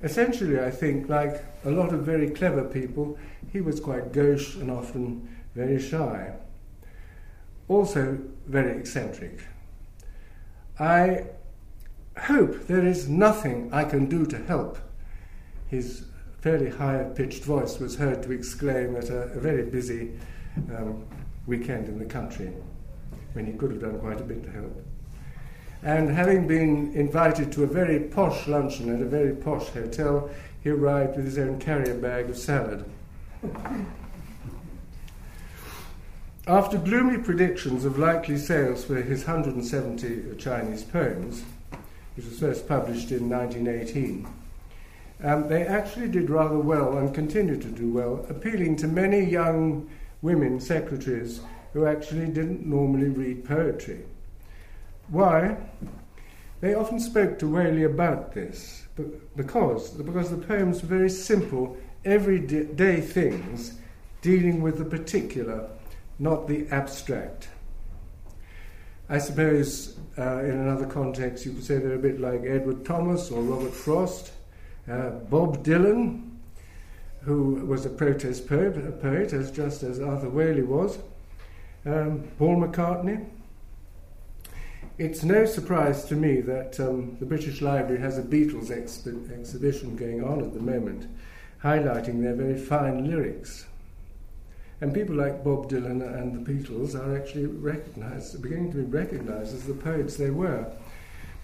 [0.03, 3.17] Essentially, I think, like a lot of very clever people,
[3.51, 6.33] he was quite gauche and often very shy.
[7.67, 9.41] Also, very eccentric.
[10.79, 11.25] I
[12.17, 14.79] hope there is nothing I can do to help.
[15.67, 16.05] His
[16.41, 20.11] fairly high pitched voice was heard to exclaim at a, a very busy
[20.75, 21.05] um,
[21.45, 22.51] weekend in the country
[23.33, 24.83] when he could have done quite a bit to help.
[25.83, 30.29] And having been invited to a very posh luncheon at a very posh hotel,
[30.63, 32.85] he arrived with his own carrier bag of salad.
[36.47, 41.43] After gloomy predictions of likely sales for his 170 Chinese poems,
[42.15, 44.27] which was first published in 1918,
[45.23, 49.87] um, they actually did rather well and continue to do well, appealing to many young
[50.21, 51.41] women secretaries
[51.73, 54.03] who actually didn't normally read poetry.
[55.11, 55.57] Why?
[56.61, 58.87] They often spoke to Waley about this
[59.35, 63.77] because, because the poems were very simple, everyday things
[64.21, 65.69] dealing with the particular,
[66.17, 67.49] not the abstract.
[69.09, 73.31] I suppose uh, in another context you could say they're a bit like Edward Thomas
[73.31, 74.31] or Robert Frost,
[74.89, 76.29] uh, Bob Dylan,
[77.23, 80.99] who was a protest poet, a poet as just as Arthur Waley was,
[81.85, 83.25] um, Paul McCartney.
[84.97, 89.95] It's no surprise to me that um, the British Library has a Beatles expi- exhibition
[89.95, 91.07] going on at the moment,
[91.63, 93.65] highlighting their very fine lyrics.
[94.81, 99.55] And people like Bob Dylan and the Beatles are actually recognized, beginning to be recognized
[99.55, 100.71] as the poets they were.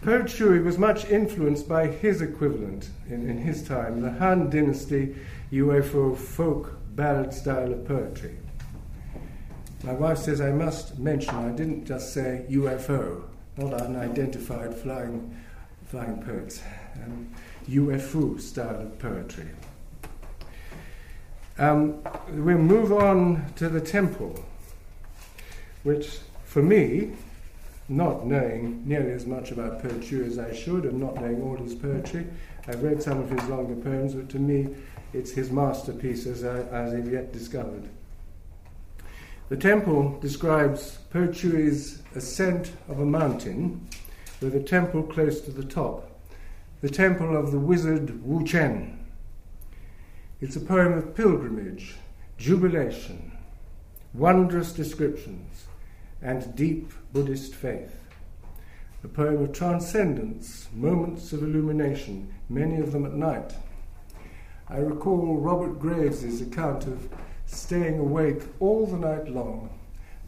[0.02, 5.16] Po Chui was much influenced by his equivalent in, in his time, the Han Dynasty
[5.52, 8.38] yuefu folk ballad style of poetry.
[9.84, 13.24] My wife says I must mention I didn't just say UFO,
[13.58, 15.36] not unidentified flying,
[15.86, 16.62] flying poets,
[17.04, 17.28] um,
[17.68, 19.50] yuefu style poetry.
[21.58, 24.46] Um, we'll move on to the temple,
[25.84, 27.14] which for me,
[27.90, 31.56] not knowing nearly as much about Po Chui as I should and not knowing all
[31.56, 32.28] his poetry,
[32.68, 34.76] I've read some of his longer poems, but to me
[35.14, 37.90] it's his masterpiece as, I, as I've yet discovered.
[39.50, 43.88] The temple describes Po ascent of a mountain
[44.42, 46.12] with a temple close to the top,
[46.82, 49.06] the temple of the wizard Wu Chen.
[50.42, 51.96] It's a poem of pilgrimage,
[52.38, 53.32] jubilation,
[54.14, 55.68] wondrous descriptions,
[56.22, 58.04] and deep Buddhist faith.
[59.06, 63.54] A poem of transcendence, moments of illumination, many of them at night.
[64.68, 67.08] I recall Robert Graves' account of
[67.48, 69.70] staying awake all the night long,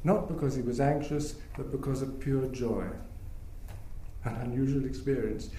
[0.04, 2.86] not because he was anxious, but because of pure joy.
[4.24, 5.50] An unusual experience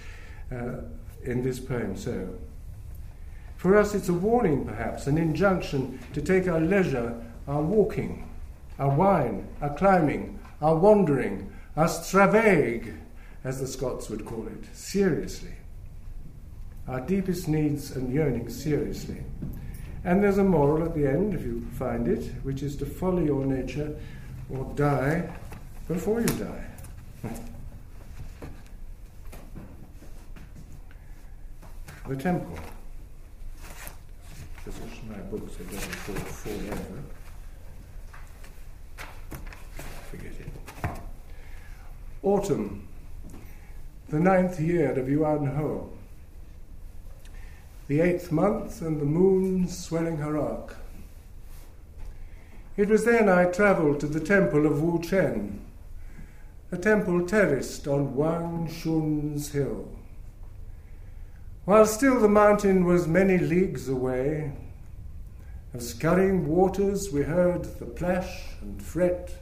[0.50, 0.82] uh,
[1.22, 2.28] in this poem, so.
[3.56, 8.28] For us, it's a warning, perhaps, an injunction to take our leisure, our walking,
[8.78, 12.96] our wine, our climbing, our wandering, our stravaig,
[13.44, 15.54] as the Scots would call it, seriously.
[16.88, 19.22] Our deepest needs and yearnings seriously.
[20.04, 23.20] And there's a moral at the end, if you find it, which is to follow
[23.20, 23.96] your nature
[24.48, 25.30] or die
[25.86, 26.70] before you die.
[32.10, 32.58] the temple.
[34.64, 35.08] Position.
[35.08, 37.02] My are going to fall, fall over.
[40.10, 41.00] Forget it.
[42.24, 42.88] Autumn,
[44.08, 45.92] the ninth year of Yuan Ho.
[47.90, 50.76] The eighth month, and the moon swelling her arc.
[52.76, 55.60] It was then I travelled to the temple of Wu Chen,
[56.70, 59.88] a temple terraced on Wang Shun's hill.
[61.64, 64.52] While still the mountain was many leagues away,
[65.74, 69.34] of scurrying waters we heard the plash and fret.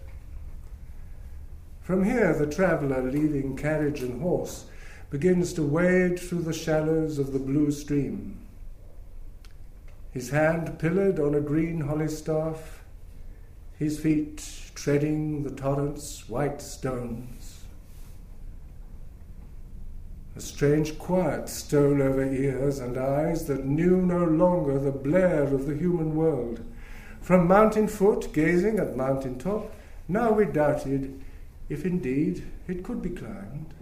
[1.82, 4.64] From here, the traveller, leaving carriage and horse,
[5.10, 8.37] begins to wade through the shallows of the blue stream.
[10.18, 12.82] His hand pillared on a green holly staff,
[13.78, 14.44] his feet
[14.74, 17.60] treading the torrent's white stones.
[20.34, 25.68] A strange quiet stole over ears and eyes that knew no longer the blare of
[25.68, 26.64] the human world.
[27.20, 29.72] From mountain foot, gazing at mountain top,
[30.08, 31.22] now we doubted
[31.68, 33.72] if indeed it could be climbed.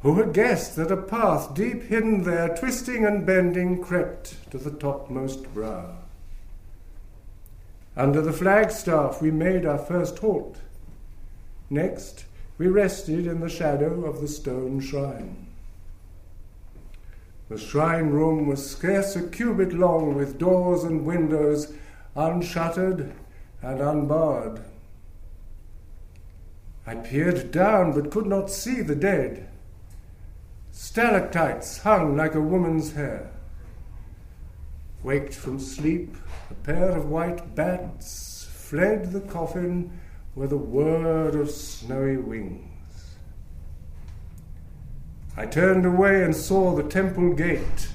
[0.00, 4.70] Who had guessed that a path deep hidden there, twisting and bending, crept to the
[4.70, 5.96] topmost brow?
[7.96, 10.58] Under the flagstaff we made our first halt.
[11.70, 12.26] Next,
[12.58, 15.46] we rested in the shadow of the stone shrine.
[17.48, 21.72] The shrine room was scarce a cubit long, with doors and windows
[22.16, 23.12] unshuttered
[23.62, 24.62] and unbarred.
[26.86, 29.48] I peered down but could not see the dead.
[30.78, 33.30] Stalactites hung like a woman's hair.
[35.02, 36.18] Waked from sleep,
[36.50, 39.98] a pair of white bats fled the coffin
[40.34, 43.16] with a word of snowy wings.
[45.34, 47.88] I turned away and saw the temple gate,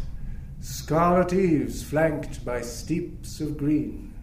[0.60, 4.16] scarlet eaves flanked by steeps of green.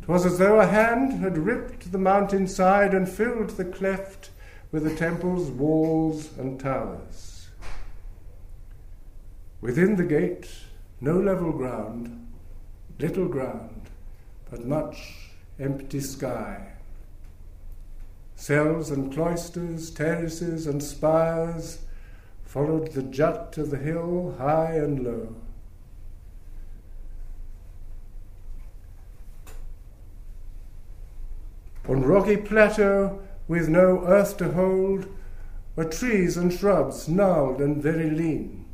[0.00, 4.30] 'Twas as though a hand had ripped the mountain side and filled the cleft
[4.74, 7.46] with the temple's walls and towers.
[9.60, 10.50] Within the gate,
[11.00, 12.26] no level ground,
[12.98, 13.82] little ground,
[14.50, 15.28] but much
[15.60, 16.72] empty sky.
[18.34, 21.78] Cells and cloisters, terraces and spires
[22.44, 25.36] followed the jut of the hill high and low.
[31.86, 35.06] On rocky plateau with no earth to hold,
[35.76, 38.64] were trees and shrubs gnarled and very lean.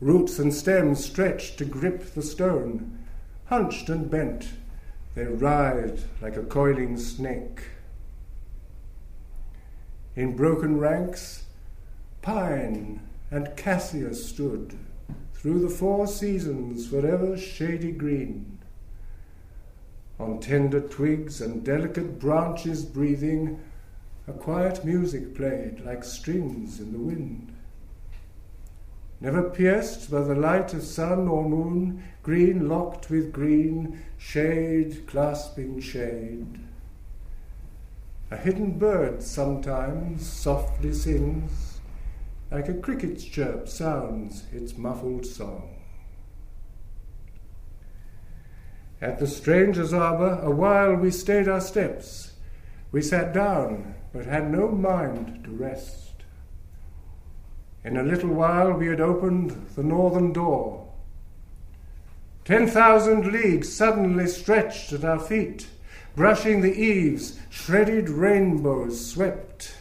[0.00, 2.98] Roots and stems stretched to grip the stone,
[3.46, 4.50] hunched and bent,
[5.14, 7.62] they writhed like a coiling snake.
[10.14, 11.44] In broken ranks,
[12.22, 13.00] pine
[13.30, 14.78] and cassia stood,
[15.34, 18.57] through the four seasons forever shady green.
[20.18, 23.60] On tender twigs and delicate branches breathing,
[24.26, 27.54] a quiet music played like strings in the wind.
[29.20, 35.80] Never pierced by the light of sun or moon, green locked with green, shade clasping
[35.80, 36.60] shade.
[38.30, 41.80] A hidden bird sometimes softly sings,
[42.50, 45.77] like a cricket's chirp sounds its muffled song.
[49.00, 52.32] At the stranger's arbour, a while we stayed our steps.
[52.90, 56.24] We sat down, but had no mind to rest.
[57.84, 60.88] In a little while we had opened the northern door.
[62.44, 65.68] Ten thousand leagues suddenly stretched at our feet,
[66.16, 69.76] brushing the eaves, shredded rainbows swept.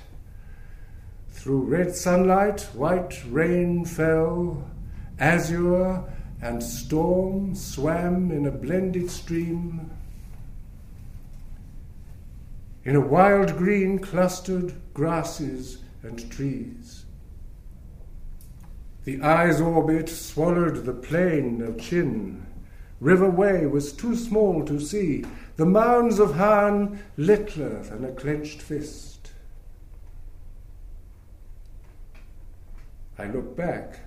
[1.31, 4.69] Through red sunlight, white rain fell,
[5.17, 6.03] azure
[6.41, 9.89] and storm swam in a blended stream.
[12.83, 17.05] In a wild green clustered grasses and trees.
[19.03, 22.45] The eye's orbit swallowed the plain of Chin.
[22.99, 25.25] River Wei was too small to see,
[25.55, 29.31] the mounds of Han littler than a clenched fist.
[33.17, 34.06] I look back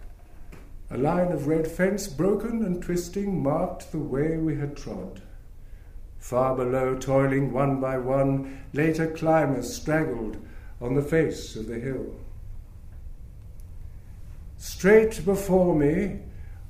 [0.90, 5.22] a line of red fence, broken and twisting, marked the way we had trod.
[6.18, 10.36] Far below, toiling one by one, later climbers straggled
[10.80, 12.14] on the face of the hill.
[14.58, 16.18] Straight before me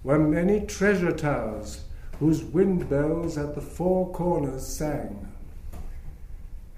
[0.04, 1.84] were many treasure towers
[2.18, 5.26] whose wind bells at the four corners sang.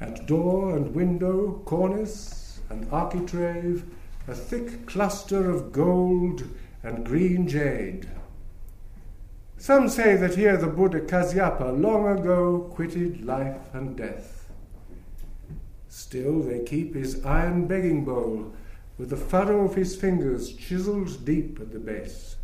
[0.01, 3.85] At door and window, cornice and architrave,
[4.29, 6.45] a thick cluster of gold
[6.83, 8.09] and green jade.
[9.57, 14.51] Some say that here the Buddha Kasyapa long ago quitted life and death.
[15.89, 18.53] Still, they keep his iron begging bowl
[18.99, 22.37] with the furrow of his fingers chiselled deep at the base.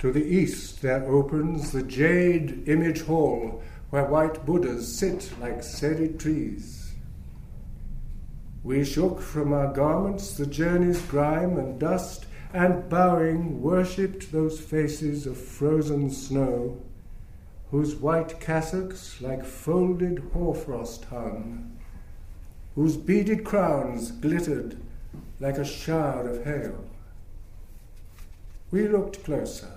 [0.00, 6.18] To the east there opens the jade image hall where white Buddhas sit like serried
[6.18, 6.94] trees.
[8.64, 15.26] We shook from our garments the journey's grime and dust, and bowing worshipped those faces
[15.26, 16.80] of frozen snow,
[17.70, 21.78] whose white cassocks like folded hoarfrost hung,
[22.74, 24.76] whose beaded crowns glittered
[25.40, 26.84] like a shower of hail.
[28.70, 29.70] We looked closer.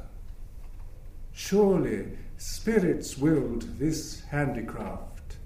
[1.32, 5.38] Surely spirits willed this handicraft,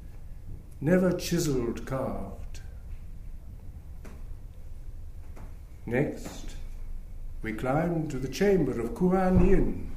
[0.82, 2.61] never chiselled, carved.
[5.86, 6.49] Next,
[7.41, 9.91] we climbed to the chamber of Kuan Yin.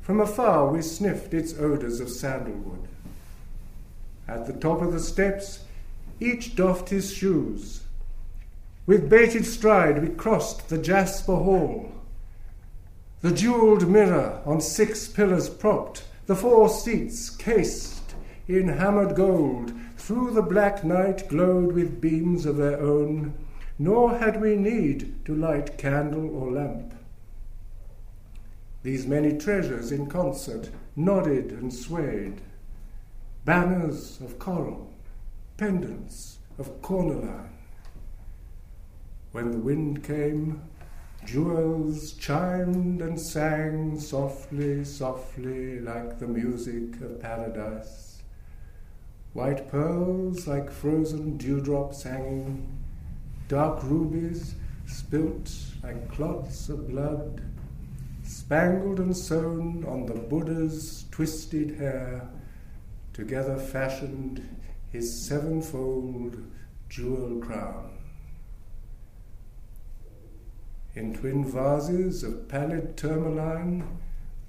[0.00, 2.88] From afar, we sniffed its odours of sandalwood.
[4.28, 5.64] At the top of the steps,
[6.20, 7.82] each doffed his shoes.
[8.86, 11.92] With bated stride, we crossed the jasper hall
[13.22, 18.14] the jewelled mirror on six pillars propped, the four seats cased
[18.48, 23.34] in hammered gold, through the black night glowed with beams of their own,
[23.80, 26.92] nor had we need to light candle or lamp.
[28.82, 32.42] These many treasures in concert nodded and swayed,
[33.46, 34.92] banners of coral,
[35.56, 37.48] pendants of cornelian.
[39.32, 40.60] When the wind came,
[41.24, 48.20] Jewels chimed and sang softly, softly, like the music of paradise.
[49.32, 52.79] White pearls like frozen dewdrops hanging,
[53.50, 54.54] dark rubies
[54.86, 55.50] spilt
[55.82, 57.42] like clots of blood,
[58.22, 62.30] spangled and sewn on the Buddha's twisted hair,
[63.12, 64.56] together fashioned
[64.92, 66.40] his sevenfold
[66.88, 67.90] jewel crown
[70.94, 73.98] in twin vases of pallid tourmaline,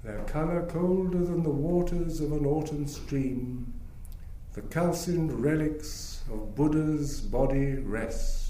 [0.04, 3.72] their colour colder than the waters of an autumn stream,
[4.52, 8.41] the calcined relics of Buddha's body rest.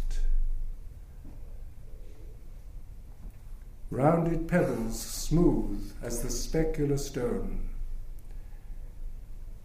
[3.93, 7.68] Rounded pebbles smooth as the specular stone.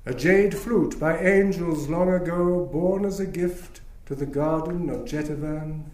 [0.06, 5.06] A jade flute by angels long ago born as a gift to the garden of
[5.06, 5.86] Jetavan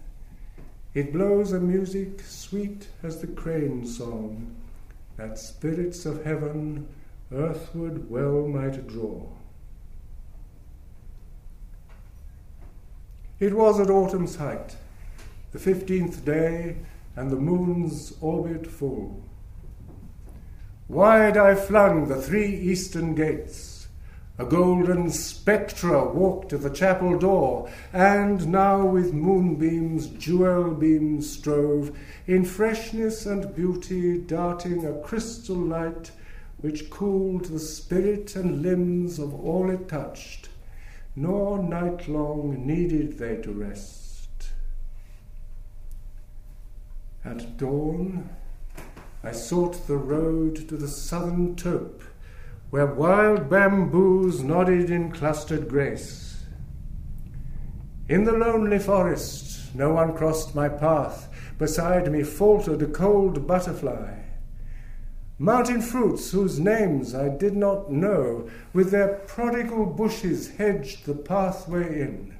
[0.94, 4.56] it blows a music sweet as the crane song
[5.16, 6.88] that spirits of heaven
[7.32, 9.28] earthward well might draw.
[13.38, 14.74] It was at autumn's height,
[15.52, 16.78] the fifteenth day,
[17.16, 19.22] and the moon's orbit full.
[20.88, 23.74] Wide I flung the three eastern gates
[24.36, 31.96] a golden spectre walked to the chapel door, and now with moonbeams, jewel beams strove,
[32.26, 36.10] in freshness and beauty darting a crystal light
[36.58, 40.48] which cooled the spirit and limbs of all it touched,
[41.14, 44.03] nor night long needed they to rest.
[47.24, 48.28] At dawn
[49.22, 52.02] I sought the road to the southern tope
[52.68, 56.44] where wild bamboos nodded in clustered grace.
[58.08, 61.28] In the lonely forest, no one crossed my path.
[61.56, 64.18] Beside me faltered a cold butterfly.
[65.38, 72.00] Mountain fruits whose names I did not know, with their prodigal bushes hedged the pathway
[72.02, 72.36] in.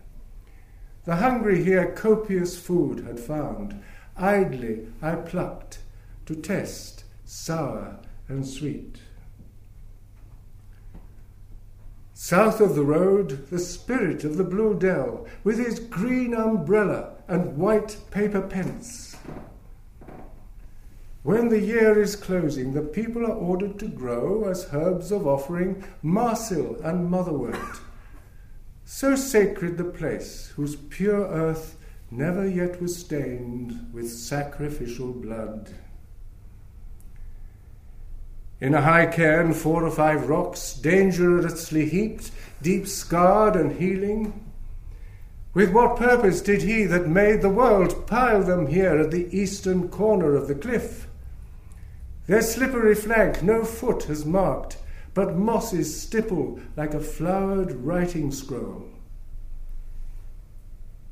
[1.04, 3.82] The hungry here copious food had found.
[4.16, 5.80] Idly I plucked
[6.26, 7.98] to test sour
[8.28, 8.98] and sweet.
[12.12, 17.56] South of the road, the spirit of the Blue Dell, with his green umbrella and
[17.56, 19.16] white paper pence.
[21.24, 25.82] When the year is closing, the people are ordered to grow as herbs of offering
[26.02, 27.80] marsil and motherwort.
[28.84, 31.76] So sacred the place, whose pure earth
[32.10, 35.70] never yet was stained with sacrificial blood.
[38.60, 42.30] In a high cairn, four or five rocks, dangerously heaped,
[42.62, 44.44] deep scarred and healing.
[45.52, 49.88] With what purpose did he that made the world pile them here at the eastern
[49.88, 51.08] corner of the cliff?
[52.26, 54.78] Their slippery flank no foot has marked,
[55.12, 58.88] but mosses stipple like a flowered writing scroll.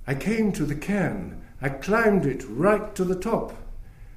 [0.07, 3.55] I came to the cairn, I climbed it right to the top.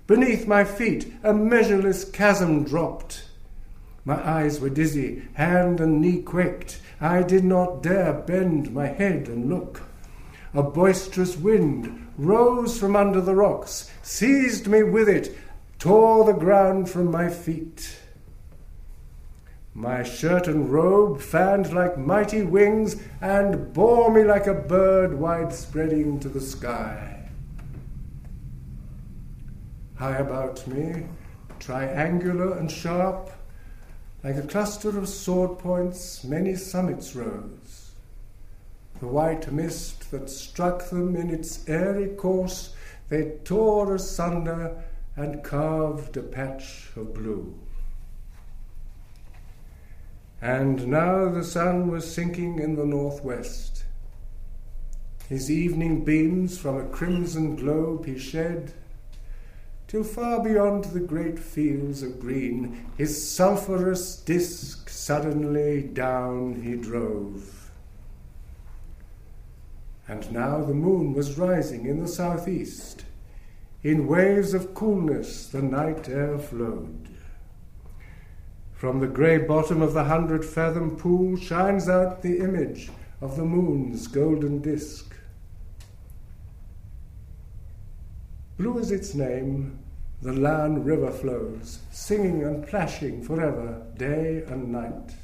[0.07, 3.25] Beneath my feet, a measureless chasm dropped.
[4.03, 6.79] My eyes were dizzy, hand and knee quaked.
[7.01, 9.81] I did not dare bend my head and look.
[10.53, 15.37] A boisterous wind rose from under the rocks, seized me with it,
[15.79, 17.97] tore the ground from my feet.
[19.77, 25.51] My shirt and robe fanned like mighty wings and bore me like a bird wide
[25.51, 27.29] spreading to the sky.
[29.95, 31.07] High about me,
[31.59, 33.29] triangular and sharp,
[34.23, 37.91] like a cluster of sword points, many summits rose.
[39.01, 42.73] The white mist that struck them in its airy course,
[43.09, 44.81] they tore asunder
[45.17, 47.53] and carved a patch of blue.
[50.45, 53.83] And now the sun was sinking in the northwest.
[55.27, 58.71] His evening beams from a crimson globe he shed,
[59.87, 67.71] till far beyond the great fields of green, his sulphurous disk suddenly down he drove.
[70.07, 73.03] And now the moon was rising in the southeast.
[73.81, 77.04] In waves of coolness the night air flowed.
[78.75, 82.89] From the grey bottom of the hundred fathom pool shines out the image
[83.21, 85.15] of the moon's golden disk.
[88.57, 89.79] Blue is its name,
[90.21, 95.15] the Lan River flows, singing and plashing forever, day and night.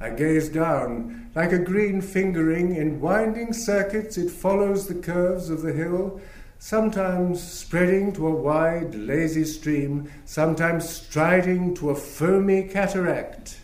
[0.00, 5.62] I gaze down, like a green fingering, in winding circuits it follows the curves of
[5.62, 6.20] the hill
[6.64, 13.60] sometimes spreading to a wide, lazy stream, sometimes striding to a foamy cataract.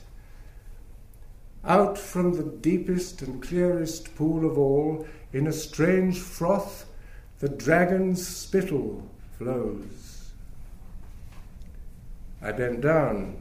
[1.64, 6.84] Out from the deepest and clearest pool of all, in a strange froth,
[7.38, 10.32] the dragon's spittle flows.
[12.42, 13.38] I bent down.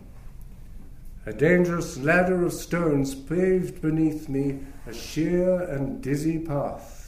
[1.26, 6.99] A dangerous ladder of stones paved beneath me a sheer and dizzy path.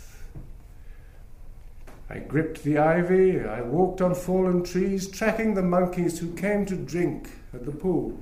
[2.14, 6.76] I gripped the ivy, I walked on fallen trees, tracking the monkeys who came to
[6.76, 8.22] drink at the pool.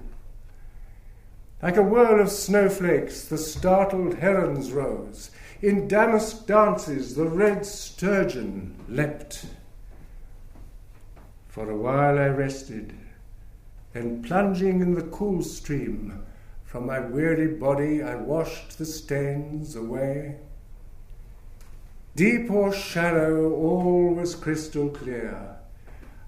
[1.64, 5.32] Like a whirl of snowflakes, the startled herons rose.
[5.64, 9.48] In damask dances, the red sturgeon leapt.
[11.48, 12.94] For a while I rested,
[13.94, 16.24] then plunging in the cool stream,
[16.64, 20.36] from my weary body I washed the stains away.
[22.20, 25.56] Deep or shallow, all was crystal clear.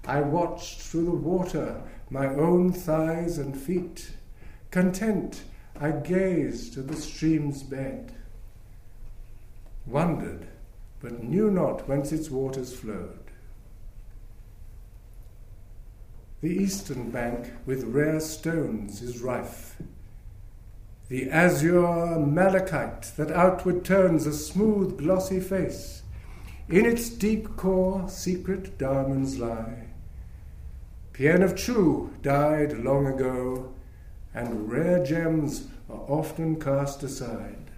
[0.06, 4.12] I watched through the water my own thighs and feet.
[4.70, 5.42] Content,
[5.78, 8.14] I gazed at the stream's bed.
[9.84, 10.46] Wondered,
[10.98, 13.30] but knew not whence its waters flowed.
[16.40, 19.76] The eastern bank with rare stones is rife
[21.12, 26.04] the azure malachite that outward turns a smooth, glossy face.
[26.70, 29.88] In its deep core, secret diamonds lie.
[31.12, 33.74] Pien of Chu died long ago,
[34.32, 37.70] and rare gems are often cast aside.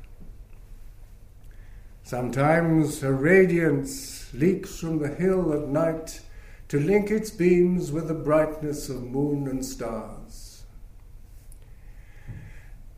[2.05, 6.21] Sometimes a radiance leaks from the hill at night
[6.69, 10.44] to link its beams with the brightness of moon and stars.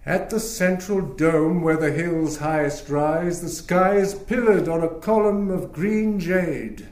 [0.06, 5.00] At the central dome where the hills highest rise, the sky is pillared on a
[5.00, 6.86] column of green jade.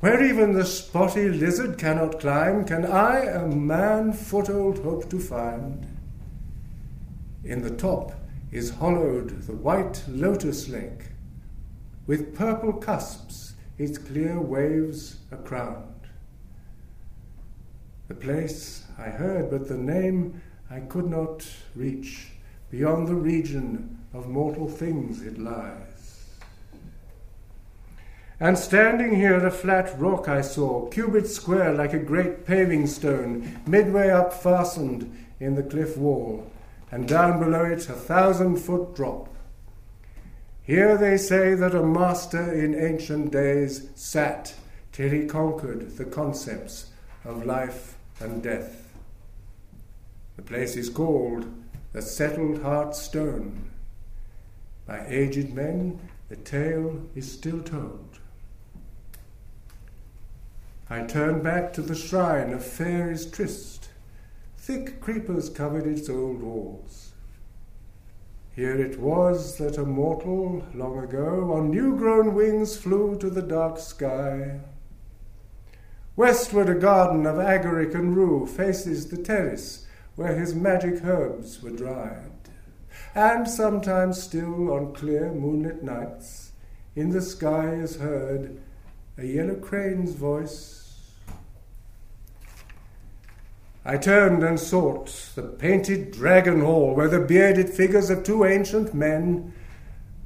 [0.00, 5.86] Where even the spotty lizard cannot climb, can I, a man foothold, hope to find?
[7.42, 8.12] In the top
[8.52, 11.06] is hollowed the white lotus lake,
[12.06, 15.88] with purple cusps its clear waves are crowned.
[18.08, 22.28] The place I heard, but the name I could not reach.
[22.70, 25.94] Beyond the region of mortal things it lies.
[28.40, 33.60] And standing here, a flat rock I saw, cubit square like a great paving stone,
[33.66, 36.50] midway up fastened in the cliff wall,
[36.90, 39.28] and down below it a thousand foot drop.
[40.62, 44.54] Here they say that a master in ancient days sat
[44.92, 46.86] till he conquered the concepts
[47.24, 48.83] of life and death.
[50.36, 51.52] The place is called
[51.92, 53.70] the Settled Heart Stone.
[54.86, 58.18] By aged men, the tale is still told.
[60.90, 63.88] I turned back to the shrine of Fairies' Tryst.
[64.58, 67.12] Thick creepers covered its old walls.
[68.54, 73.42] Here it was that a mortal, long ago, on new grown wings flew to the
[73.42, 74.60] dark sky.
[76.16, 79.83] Westward, a garden of agaric and rue faces the terrace
[80.16, 82.30] where his magic herbs were dried.
[83.14, 86.52] And sometimes, still on clear moonlit nights,
[86.94, 88.60] in the sky is heard
[89.18, 90.84] a yellow crane's voice
[93.86, 98.94] I turned and sought the painted dragon hall where the bearded figures of two ancient
[98.94, 99.52] men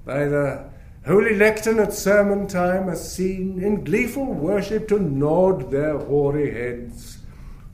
[0.04, 0.70] by the
[1.04, 7.18] holy lectern at sermon time are seen in gleeful worship to nod their hoary heads,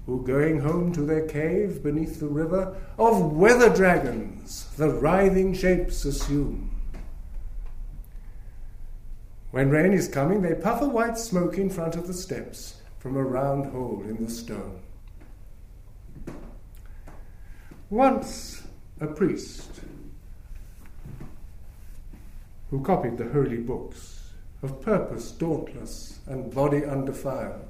[0.07, 6.05] who going home to their cave beneath the river of weather dragons the writhing shapes
[6.05, 6.71] assume.
[9.51, 13.17] When rain is coming, they puff a white smoke in front of the steps from
[13.17, 14.81] a round hole in the stone.
[17.89, 18.67] Once
[19.01, 19.71] a priest
[22.71, 24.31] who copied the holy books,
[24.65, 27.64] of purpose dauntless and body undefiled,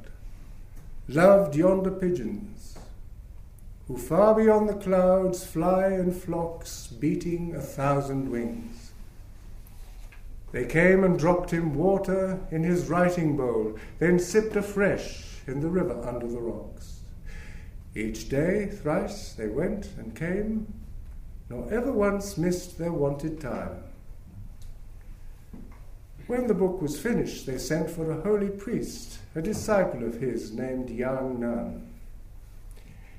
[1.08, 2.78] loved yonder pigeons,
[3.86, 8.92] who far beyond the clouds fly in flocks, beating a thousand wings.
[10.52, 15.68] They came and dropped him water in his writing bowl, then sipped afresh in the
[15.68, 17.00] river under the rocks.
[17.94, 20.72] Each day, thrice, they went and came,
[21.50, 23.82] nor ever once missed their wonted time.
[26.26, 30.52] When the book was finished, they sent for a holy priest, a disciple of his
[30.52, 31.88] named Yang Nan.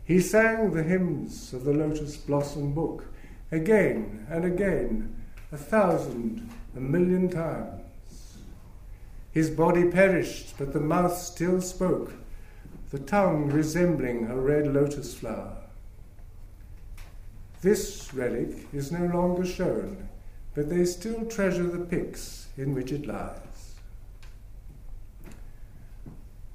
[0.03, 3.05] He sang the hymns of the Lotus Blossom Book
[3.51, 5.15] again and again,
[5.51, 7.81] a thousand, a million times.
[9.31, 12.13] His body perished, but the mouth still spoke
[12.91, 15.57] the tongue resembling a red lotus flower.
[17.61, 20.07] This relic is no longer shown,
[20.53, 23.44] but they still treasure the pyx in which it lies.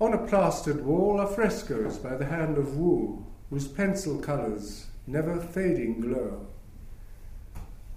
[0.01, 5.39] On a plastered wall are frescoes by the hand of Wu, whose pencil colours never
[5.39, 6.47] fading glow.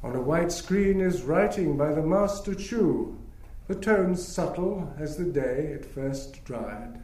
[0.03, 3.17] On a white screen is writing by the master Chu,
[3.67, 6.99] the tones subtle as the day it first dried.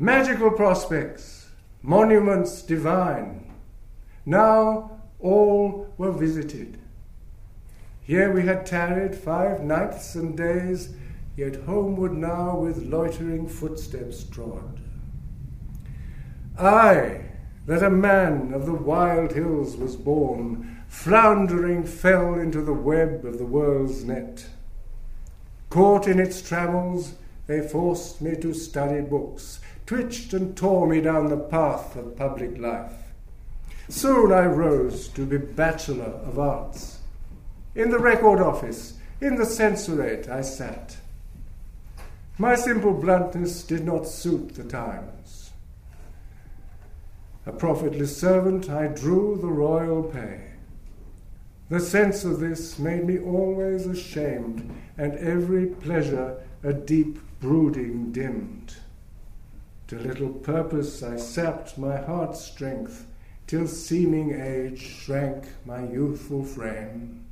[0.00, 1.50] magical prospects,
[1.82, 3.52] monuments divine.
[4.24, 6.78] Now all were visited.
[8.00, 10.94] Here we had tarried five nights and days,
[11.40, 14.78] yet homeward now with loitering footsteps trod.
[16.58, 17.22] I,
[17.64, 23.38] that a man of the wild hills was born, floundering fell into the web of
[23.38, 24.44] the world's net.
[25.70, 27.14] Caught in its trammels,
[27.46, 32.58] they forced me to study books, twitched and tore me down the path of public
[32.58, 33.14] life.
[33.88, 36.98] Soon I rose to be Bachelor of Arts.
[37.74, 40.98] In the record office, in the censorate, I sat.
[42.40, 45.50] My simple bluntness did not suit the times.
[47.44, 50.52] A profitless servant, I drew the royal pay.
[51.68, 58.74] The sense of this made me always ashamed, and every pleasure a deep brooding dimmed.
[59.88, 63.06] To little purpose I sapped my heart's strength,
[63.46, 67.26] till seeming age shrank my youthful frame.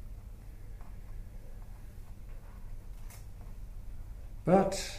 [4.44, 4.97] But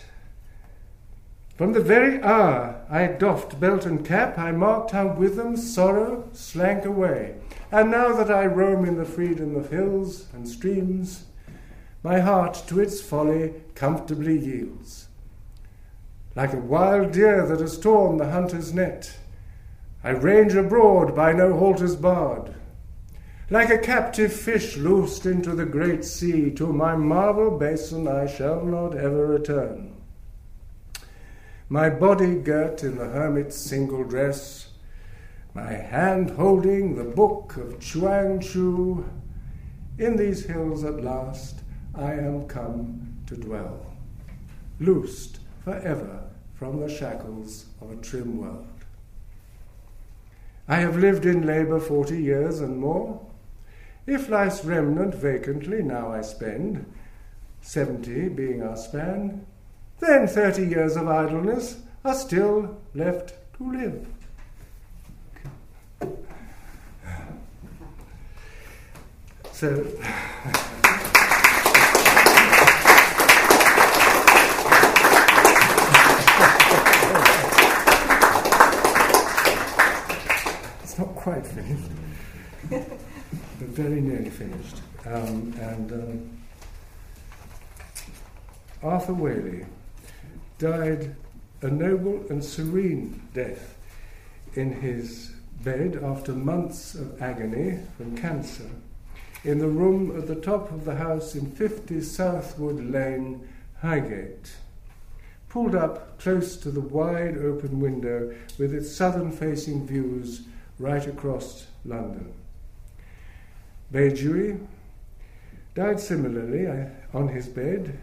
[1.59, 6.29] from the very hour I doffed belt and cap, I marked how with them sorrow
[6.31, 7.35] slank away.
[7.69, 11.25] And now that I roam in the freedom of hills and streams,
[12.01, 15.09] my heart to its folly comfortably yields
[16.33, 19.17] like a wild deer that has torn the hunter's net.
[20.01, 22.55] I range abroad by no halters barred.
[23.49, 28.63] Like a captive fish loosed into the great sea, to my marble basin I shall
[28.63, 29.88] not ever return.
[31.71, 34.71] My body girt in the hermit's single dress,
[35.53, 39.05] my hand holding the book of Chuang Tzu,
[39.99, 41.59] in these hills at last
[41.93, 43.85] I am come to dwell,
[44.79, 46.23] loosed forever
[46.55, 48.65] from the shackles of a trim world.
[50.67, 53.23] I have lived in labour forty years and more.
[54.07, 56.91] If life's remnant vacantly now I spend,
[57.61, 59.45] seventy being our span,
[59.99, 64.07] then thirty years of idleness are still left to live.
[69.51, 69.85] So.
[80.81, 81.91] It's not quite finished,
[82.69, 82.87] but
[83.59, 84.77] very nearly finished.
[85.05, 86.37] Um, and um,
[88.81, 89.65] Arthur Waley
[90.59, 91.15] died
[91.61, 93.75] a noble and serene death
[94.53, 95.31] in his
[95.63, 98.69] bed after months of agony from cancer
[99.43, 103.47] in the room at the top of the house in 50 Southwood Lane,
[103.81, 104.51] Highgate,
[105.47, 110.41] pulled up close to the wide open window with its southern facing views
[110.77, 112.33] right across London.
[113.91, 114.65] Bai Juyi
[115.73, 117.97] died similarly uh, on his bed,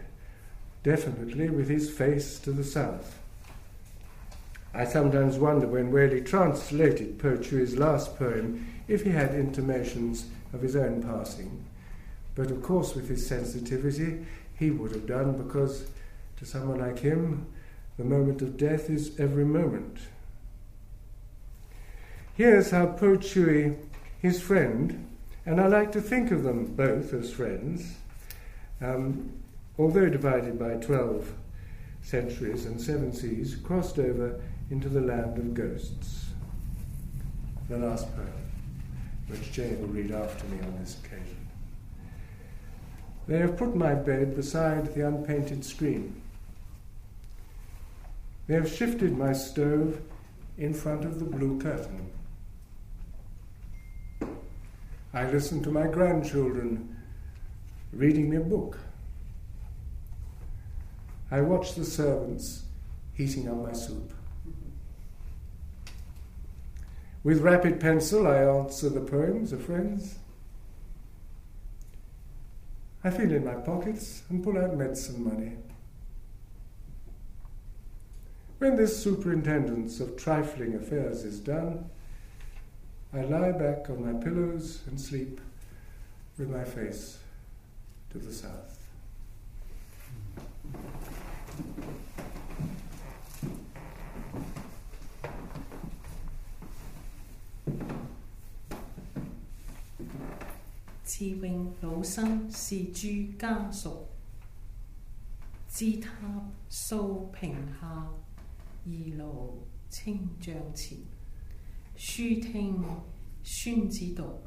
[0.87, 3.19] definitely with his face to the south.
[4.73, 10.61] I sometimes wonder when Waley translated Po Chui's last poem if he had intimations of
[10.61, 11.65] his own passing.
[12.35, 14.25] But of course, with his sensitivity,
[14.57, 15.87] he would have done because
[16.37, 17.47] to someone like him,
[17.97, 19.97] the moment of death is every moment.
[22.33, 23.75] Here's how Po Chui,
[24.21, 25.05] his friend,
[25.45, 27.95] and I like to think of them both as friends,
[28.79, 29.33] um,
[29.77, 31.33] although divided by 12
[32.01, 36.25] centuries and seven seas, crossed over into the land of ghosts.
[37.69, 38.47] The last poem
[39.27, 41.47] which Jane will read after me on this occasion.
[43.27, 46.21] They have put my bed beside the unpainted screen.
[48.47, 49.99] They have shifted my stove
[50.57, 52.09] in front of the blue curtain.
[55.13, 56.95] I listen to my grandchildren
[57.91, 58.77] reading me a book.
[61.29, 62.63] I watch the servants
[63.13, 64.13] heating up my soup.
[67.23, 70.19] With rapid pencil, I answer the poems of friends.
[73.03, 75.53] I feel in my pockets and pull out medicine money.
[78.59, 81.89] When this superintendence of trifling affairs is done,
[83.13, 85.39] I lie back on my pillows and sleep
[86.37, 87.19] with my face
[88.11, 88.77] to the south.
[101.17, 103.07] 慈永老生是诸
[103.39, 103.91] 家屬，
[105.67, 108.07] 知他蘇屏下，
[108.85, 110.99] 二路清帳前。
[111.95, 112.83] 書聽
[113.41, 114.43] 孫子讀，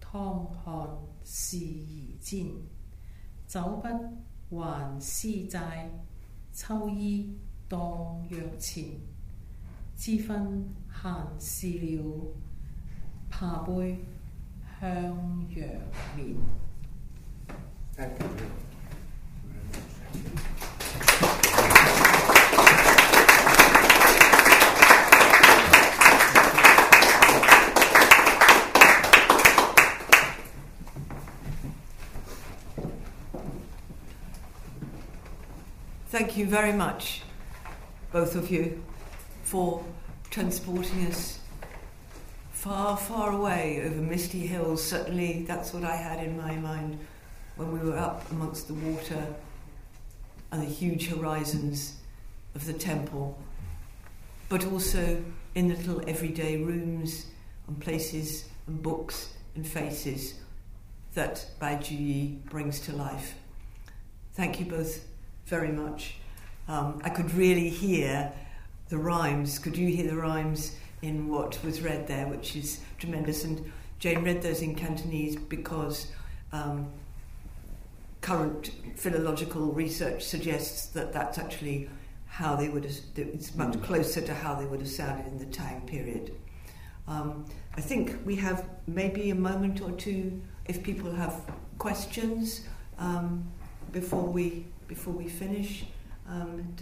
[0.00, 0.88] 湯看
[1.24, 2.46] 事兒煎。
[3.48, 5.88] 酒不還師債，
[6.52, 7.36] 秋衣
[7.68, 8.84] 當藥錢。
[9.96, 12.32] 知分閒事了，
[13.28, 13.98] 怕杯。
[14.83, 14.89] 向
[15.55, 15.65] 阳
[16.15, 16.35] 面。
[36.11, 37.21] Thank you very much,
[38.11, 38.81] both of you,
[39.43, 39.83] for
[40.31, 41.39] transporting us
[42.64, 44.82] far, far away over misty hills.
[44.82, 46.98] Certainly, that's what I had in my mind
[47.56, 49.26] when we were up amongst the water
[50.50, 51.96] and the huge horizons
[52.54, 53.36] of the temple,
[54.48, 55.22] but also
[55.54, 57.26] in the little everyday rooms
[57.68, 60.40] and places and books and faces
[61.12, 63.34] that Bai Juyi brings to life.
[64.32, 65.06] Thank you both
[65.44, 66.14] very much.
[66.66, 68.32] Um, I could really hear
[68.88, 69.58] the rhymes.
[69.58, 73.44] Could you hear the rhymes in what was read there, which is tremendous.
[73.44, 76.10] And Jane read those in Cantonese because
[76.52, 76.88] um,
[78.22, 81.90] current philological research suggests that that's actually
[82.26, 83.82] how they would have, it's much mm.
[83.82, 86.34] closer to how they would have sounded in the Tang period.
[87.06, 87.44] Um,
[87.76, 91.42] I think we have maybe a moment or two if people have
[91.78, 92.66] questions
[92.98, 93.44] um,
[93.92, 95.84] before we before we finish.
[96.26, 96.74] Um,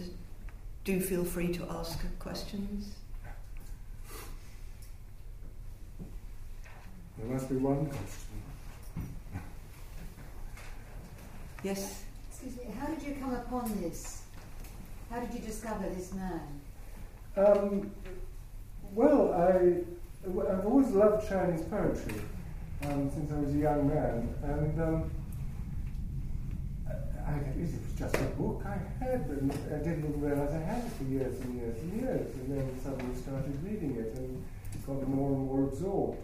[0.83, 2.95] do feel free to ask questions.
[7.17, 8.33] There must be one question.
[11.63, 12.03] Yes?
[12.29, 14.23] Excuse me, how did you come upon this?
[15.09, 16.41] How did you discover this man?
[17.37, 17.91] Um,
[18.93, 19.83] well, I,
[20.27, 22.21] I've always loved Chinese poetry
[22.85, 25.11] um, since I was a young man, and um,
[27.25, 30.91] I, it was just a book I had, and I didn't realize I had it
[30.91, 34.43] for years and years and years, and then suddenly started reading it and
[34.85, 36.21] got more and more absorbed.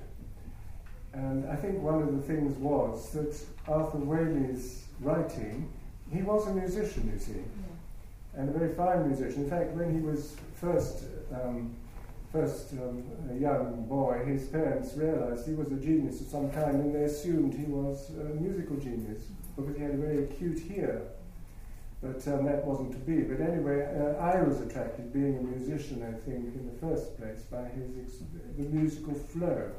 [1.13, 3.35] And I think one of the things was that
[3.67, 5.71] Arthur Waley's writing,
[6.11, 8.41] he was a musician, you see, yeah.
[8.41, 9.43] and a very fine musician.
[9.43, 11.73] In fact, when he was first, um,
[12.31, 16.75] first um, a young boy, his parents realized he was a genius of some kind,
[16.75, 19.21] and they assumed he was a musical genius
[19.61, 21.01] because he had a very acute ear.
[22.01, 23.21] but um, that wasn't to be.
[23.21, 27.41] But anyway, uh, I was attracted, being a musician, I think, in the first place,
[27.51, 28.23] by his ex-
[28.57, 29.69] the musical flow.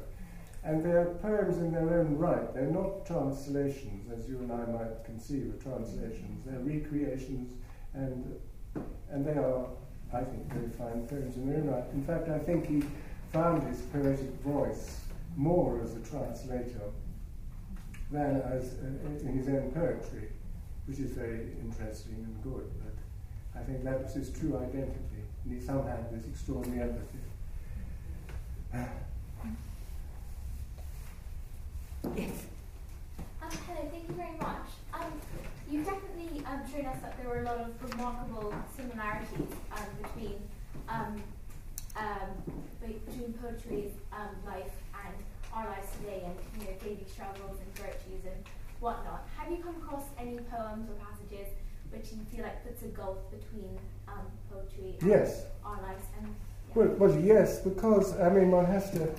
[0.63, 2.53] And they're poems in their own right.
[2.53, 6.45] They're not translations, as you and I might conceive of translations.
[6.45, 7.53] They're recreations,
[7.95, 8.39] and
[9.11, 9.65] and they are,
[10.13, 11.83] I think, very fine poems in their own right.
[11.93, 12.83] In fact, I think he
[13.33, 14.99] found his poetic voice
[15.35, 16.83] more as a translator
[18.11, 20.29] than as uh, in his own poetry,
[20.85, 22.69] which is very interesting and good.
[22.83, 27.19] But I think that was his true identity, and he somehow had this extraordinary empathy.
[32.15, 32.45] Yes.
[33.41, 34.67] Um, hello, thank you very much.
[34.93, 35.11] Um,
[35.69, 40.35] you've definitely um, shown us that there were a lot of remarkable similarities um, between
[40.89, 41.23] um,
[41.97, 42.31] um,
[42.79, 44.71] between Po Chui's um, life
[45.05, 45.13] and
[45.53, 46.35] our lives today, and
[46.91, 48.43] daily struggles and virtues and
[48.79, 49.27] whatnot.
[49.37, 51.47] Have you come across any poems or passages
[51.91, 53.77] which you feel like puts a gulf between
[54.07, 55.45] um, Po Chui and Yes.
[55.65, 56.03] our lives?
[56.19, 56.35] And
[56.75, 59.09] Well, well, yes, because I mean, one has to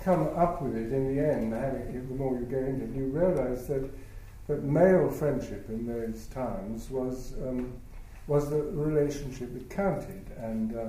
[0.00, 1.52] come up with it in the end.
[1.52, 3.88] The more you go into it, you realise that
[4.48, 7.72] that male friendship in those times was um,
[8.26, 10.88] was the relationship that counted, and uh,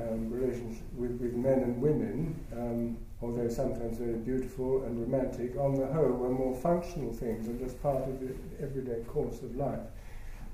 [0.00, 5.74] um, relationship with, with men and women, um, although sometimes very beautiful and romantic, on
[5.74, 9.86] the whole were more functional things and just part of the everyday course of life.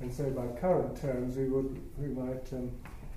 [0.01, 2.71] And so, by current terms, we would we might um,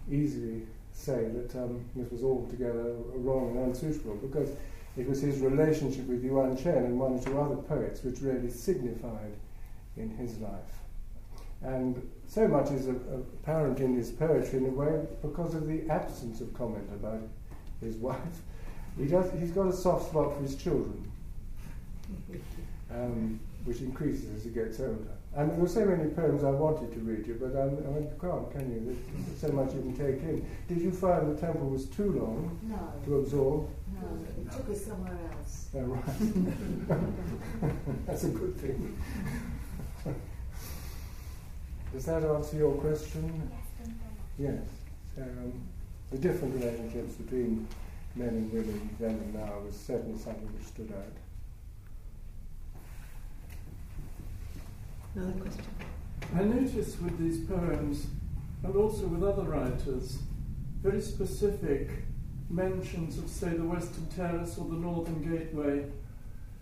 [0.10, 4.50] easily say that um, this was altogether wrong and unsuitable because
[4.98, 8.50] it was his relationship with Yuan Chen and one or two other poets which really
[8.50, 9.34] signified
[9.98, 10.80] in his life.
[11.62, 16.40] And so much is apparent in his poetry in a way because of the absence
[16.40, 17.22] of comment about
[17.82, 18.42] his wife.
[18.98, 21.12] He does, he's got a soft spot for his children,
[22.92, 25.12] um, which increases as he gets older.
[25.36, 28.04] And there were so many poems I wanted to read you, but um, I mean,
[28.04, 28.98] you can't, can you?
[29.28, 30.46] There's so much you can take in.
[30.70, 33.68] Did you find the temple was too long No, to absorb?
[34.02, 35.68] no, it took us somewhere else.
[35.76, 36.98] Oh, right.
[38.06, 38.98] That's a good thing.
[41.92, 43.52] Does that answer your question?
[43.52, 43.96] yes, thank you
[44.38, 44.64] very much.
[45.18, 45.24] Yes.
[45.44, 45.54] Um,
[46.12, 47.68] the different relationships between
[48.16, 51.14] men and women then and now was certainly something which stood out.
[55.16, 55.66] Another question.
[56.36, 58.08] I notice with these poems,
[58.64, 60.18] and also with other writers,
[60.82, 61.90] very specific
[62.50, 65.86] mentions of, say, the Western Terrace or the Northern Gateway.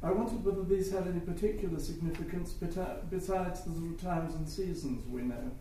[0.02, 5.08] I wondered whether these had any particular significance besides the sort of times and seasons
[5.10, 5.52] we know.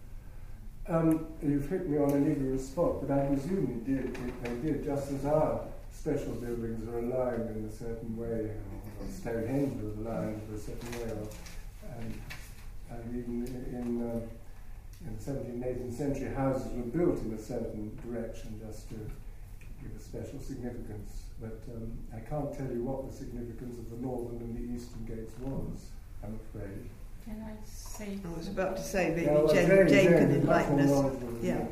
[0.89, 4.85] Um, you've hit me on an eager spot, but I presume they did, they did,
[4.85, 5.61] just as our
[5.93, 8.51] special buildings are aligned in a certain way,
[9.01, 11.29] or Stonehenge was aligned in a certain way, or,
[11.99, 12.21] and,
[12.91, 14.21] and even in, uh,
[15.07, 18.95] in the 17th, and 18th century, houses were built in a certain direction just to
[19.83, 21.23] give a special significance.
[21.41, 25.05] But um, I can't tell you what the significance of the northern and the eastern
[25.05, 25.87] gates was,
[26.23, 26.89] I'm afraid.
[27.25, 28.19] Can I say?
[28.25, 30.81] I was about to say, maybe Yeah, well, Jane, Jane- Jane Jane can is enlighten
[30.81, 31.13] us.
[31.43, 31.67] Yeah.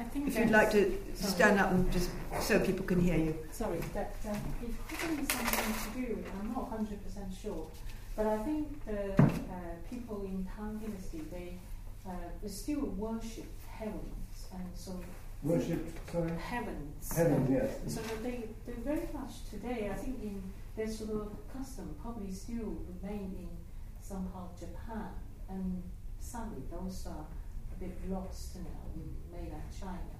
[0.00, 0.04] Me.
[0.04, 1.32] I, I think If you'd like to sorry.
[1.32, 3.34] stand up and just so people can hear you.
[3.52, 7.66] Sorry, that, that it could be something to do with, I'm not 100% sure,
[8.16, 9.26] but I think the uh,
[9.88, 11.58] people in Tang Dynasty, they,
[12.06, 14.98] uh, they still worship heavens, and so
[15.42, 16.30] Worship, sorry?
[16.36, 17.16] heavens.
[17.16, 17.70] Heaven, and yes.
[17.86, 20.42] So that they, they very much today, I think in
[20.76, 23.48] their sort of custom probably still remain in
[24.02, 25.08] some part of Japan,
[25.48, 25.82] and
[26.18, 27.24] sadly those are
[27.80, 30.14] a bit lost now in mainland China.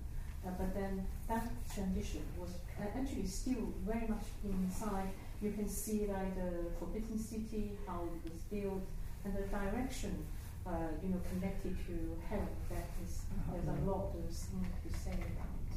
[0.46, 2.50] Uh, but then that tradition was
[2.80, 5.10] uh, actually still very much inside.
[5.42, 8.82] You can see like the Forbidden City, how it was built,
[9.24, 10.24] and the direction,
[10.66, 10.70] uh,
[11.02, 12.48] you know, connected to heaven.
[12.70, 13.20] That is,
[13.52, 14.48] there's a lot of things
[14.84, 15.54] to say about.
[15.68, 15.76] it.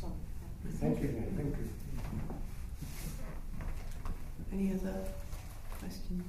[0.00, 1.28] So, uh, Thank you, Nick.
[1.36, 1.68] Thank you.
[4.52, 5.04] Any other
[5.78, 6.24] questions?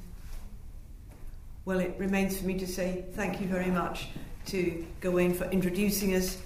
[1.65, 4.09] Well, it remains for me to say thank you very much
[4.45, 6.37] to Gawain for introducing us,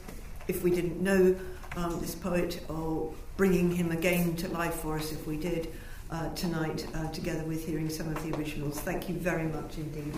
[0.47, 1.35] if we didn't know
[1.75, 5.73] um, this poet, or bringing him again to life for us if we did
[6.11, 8.79] uh, tonight, uh, together with hearing some of the originals.
[8.79, 10.13] Thank you very much indeed.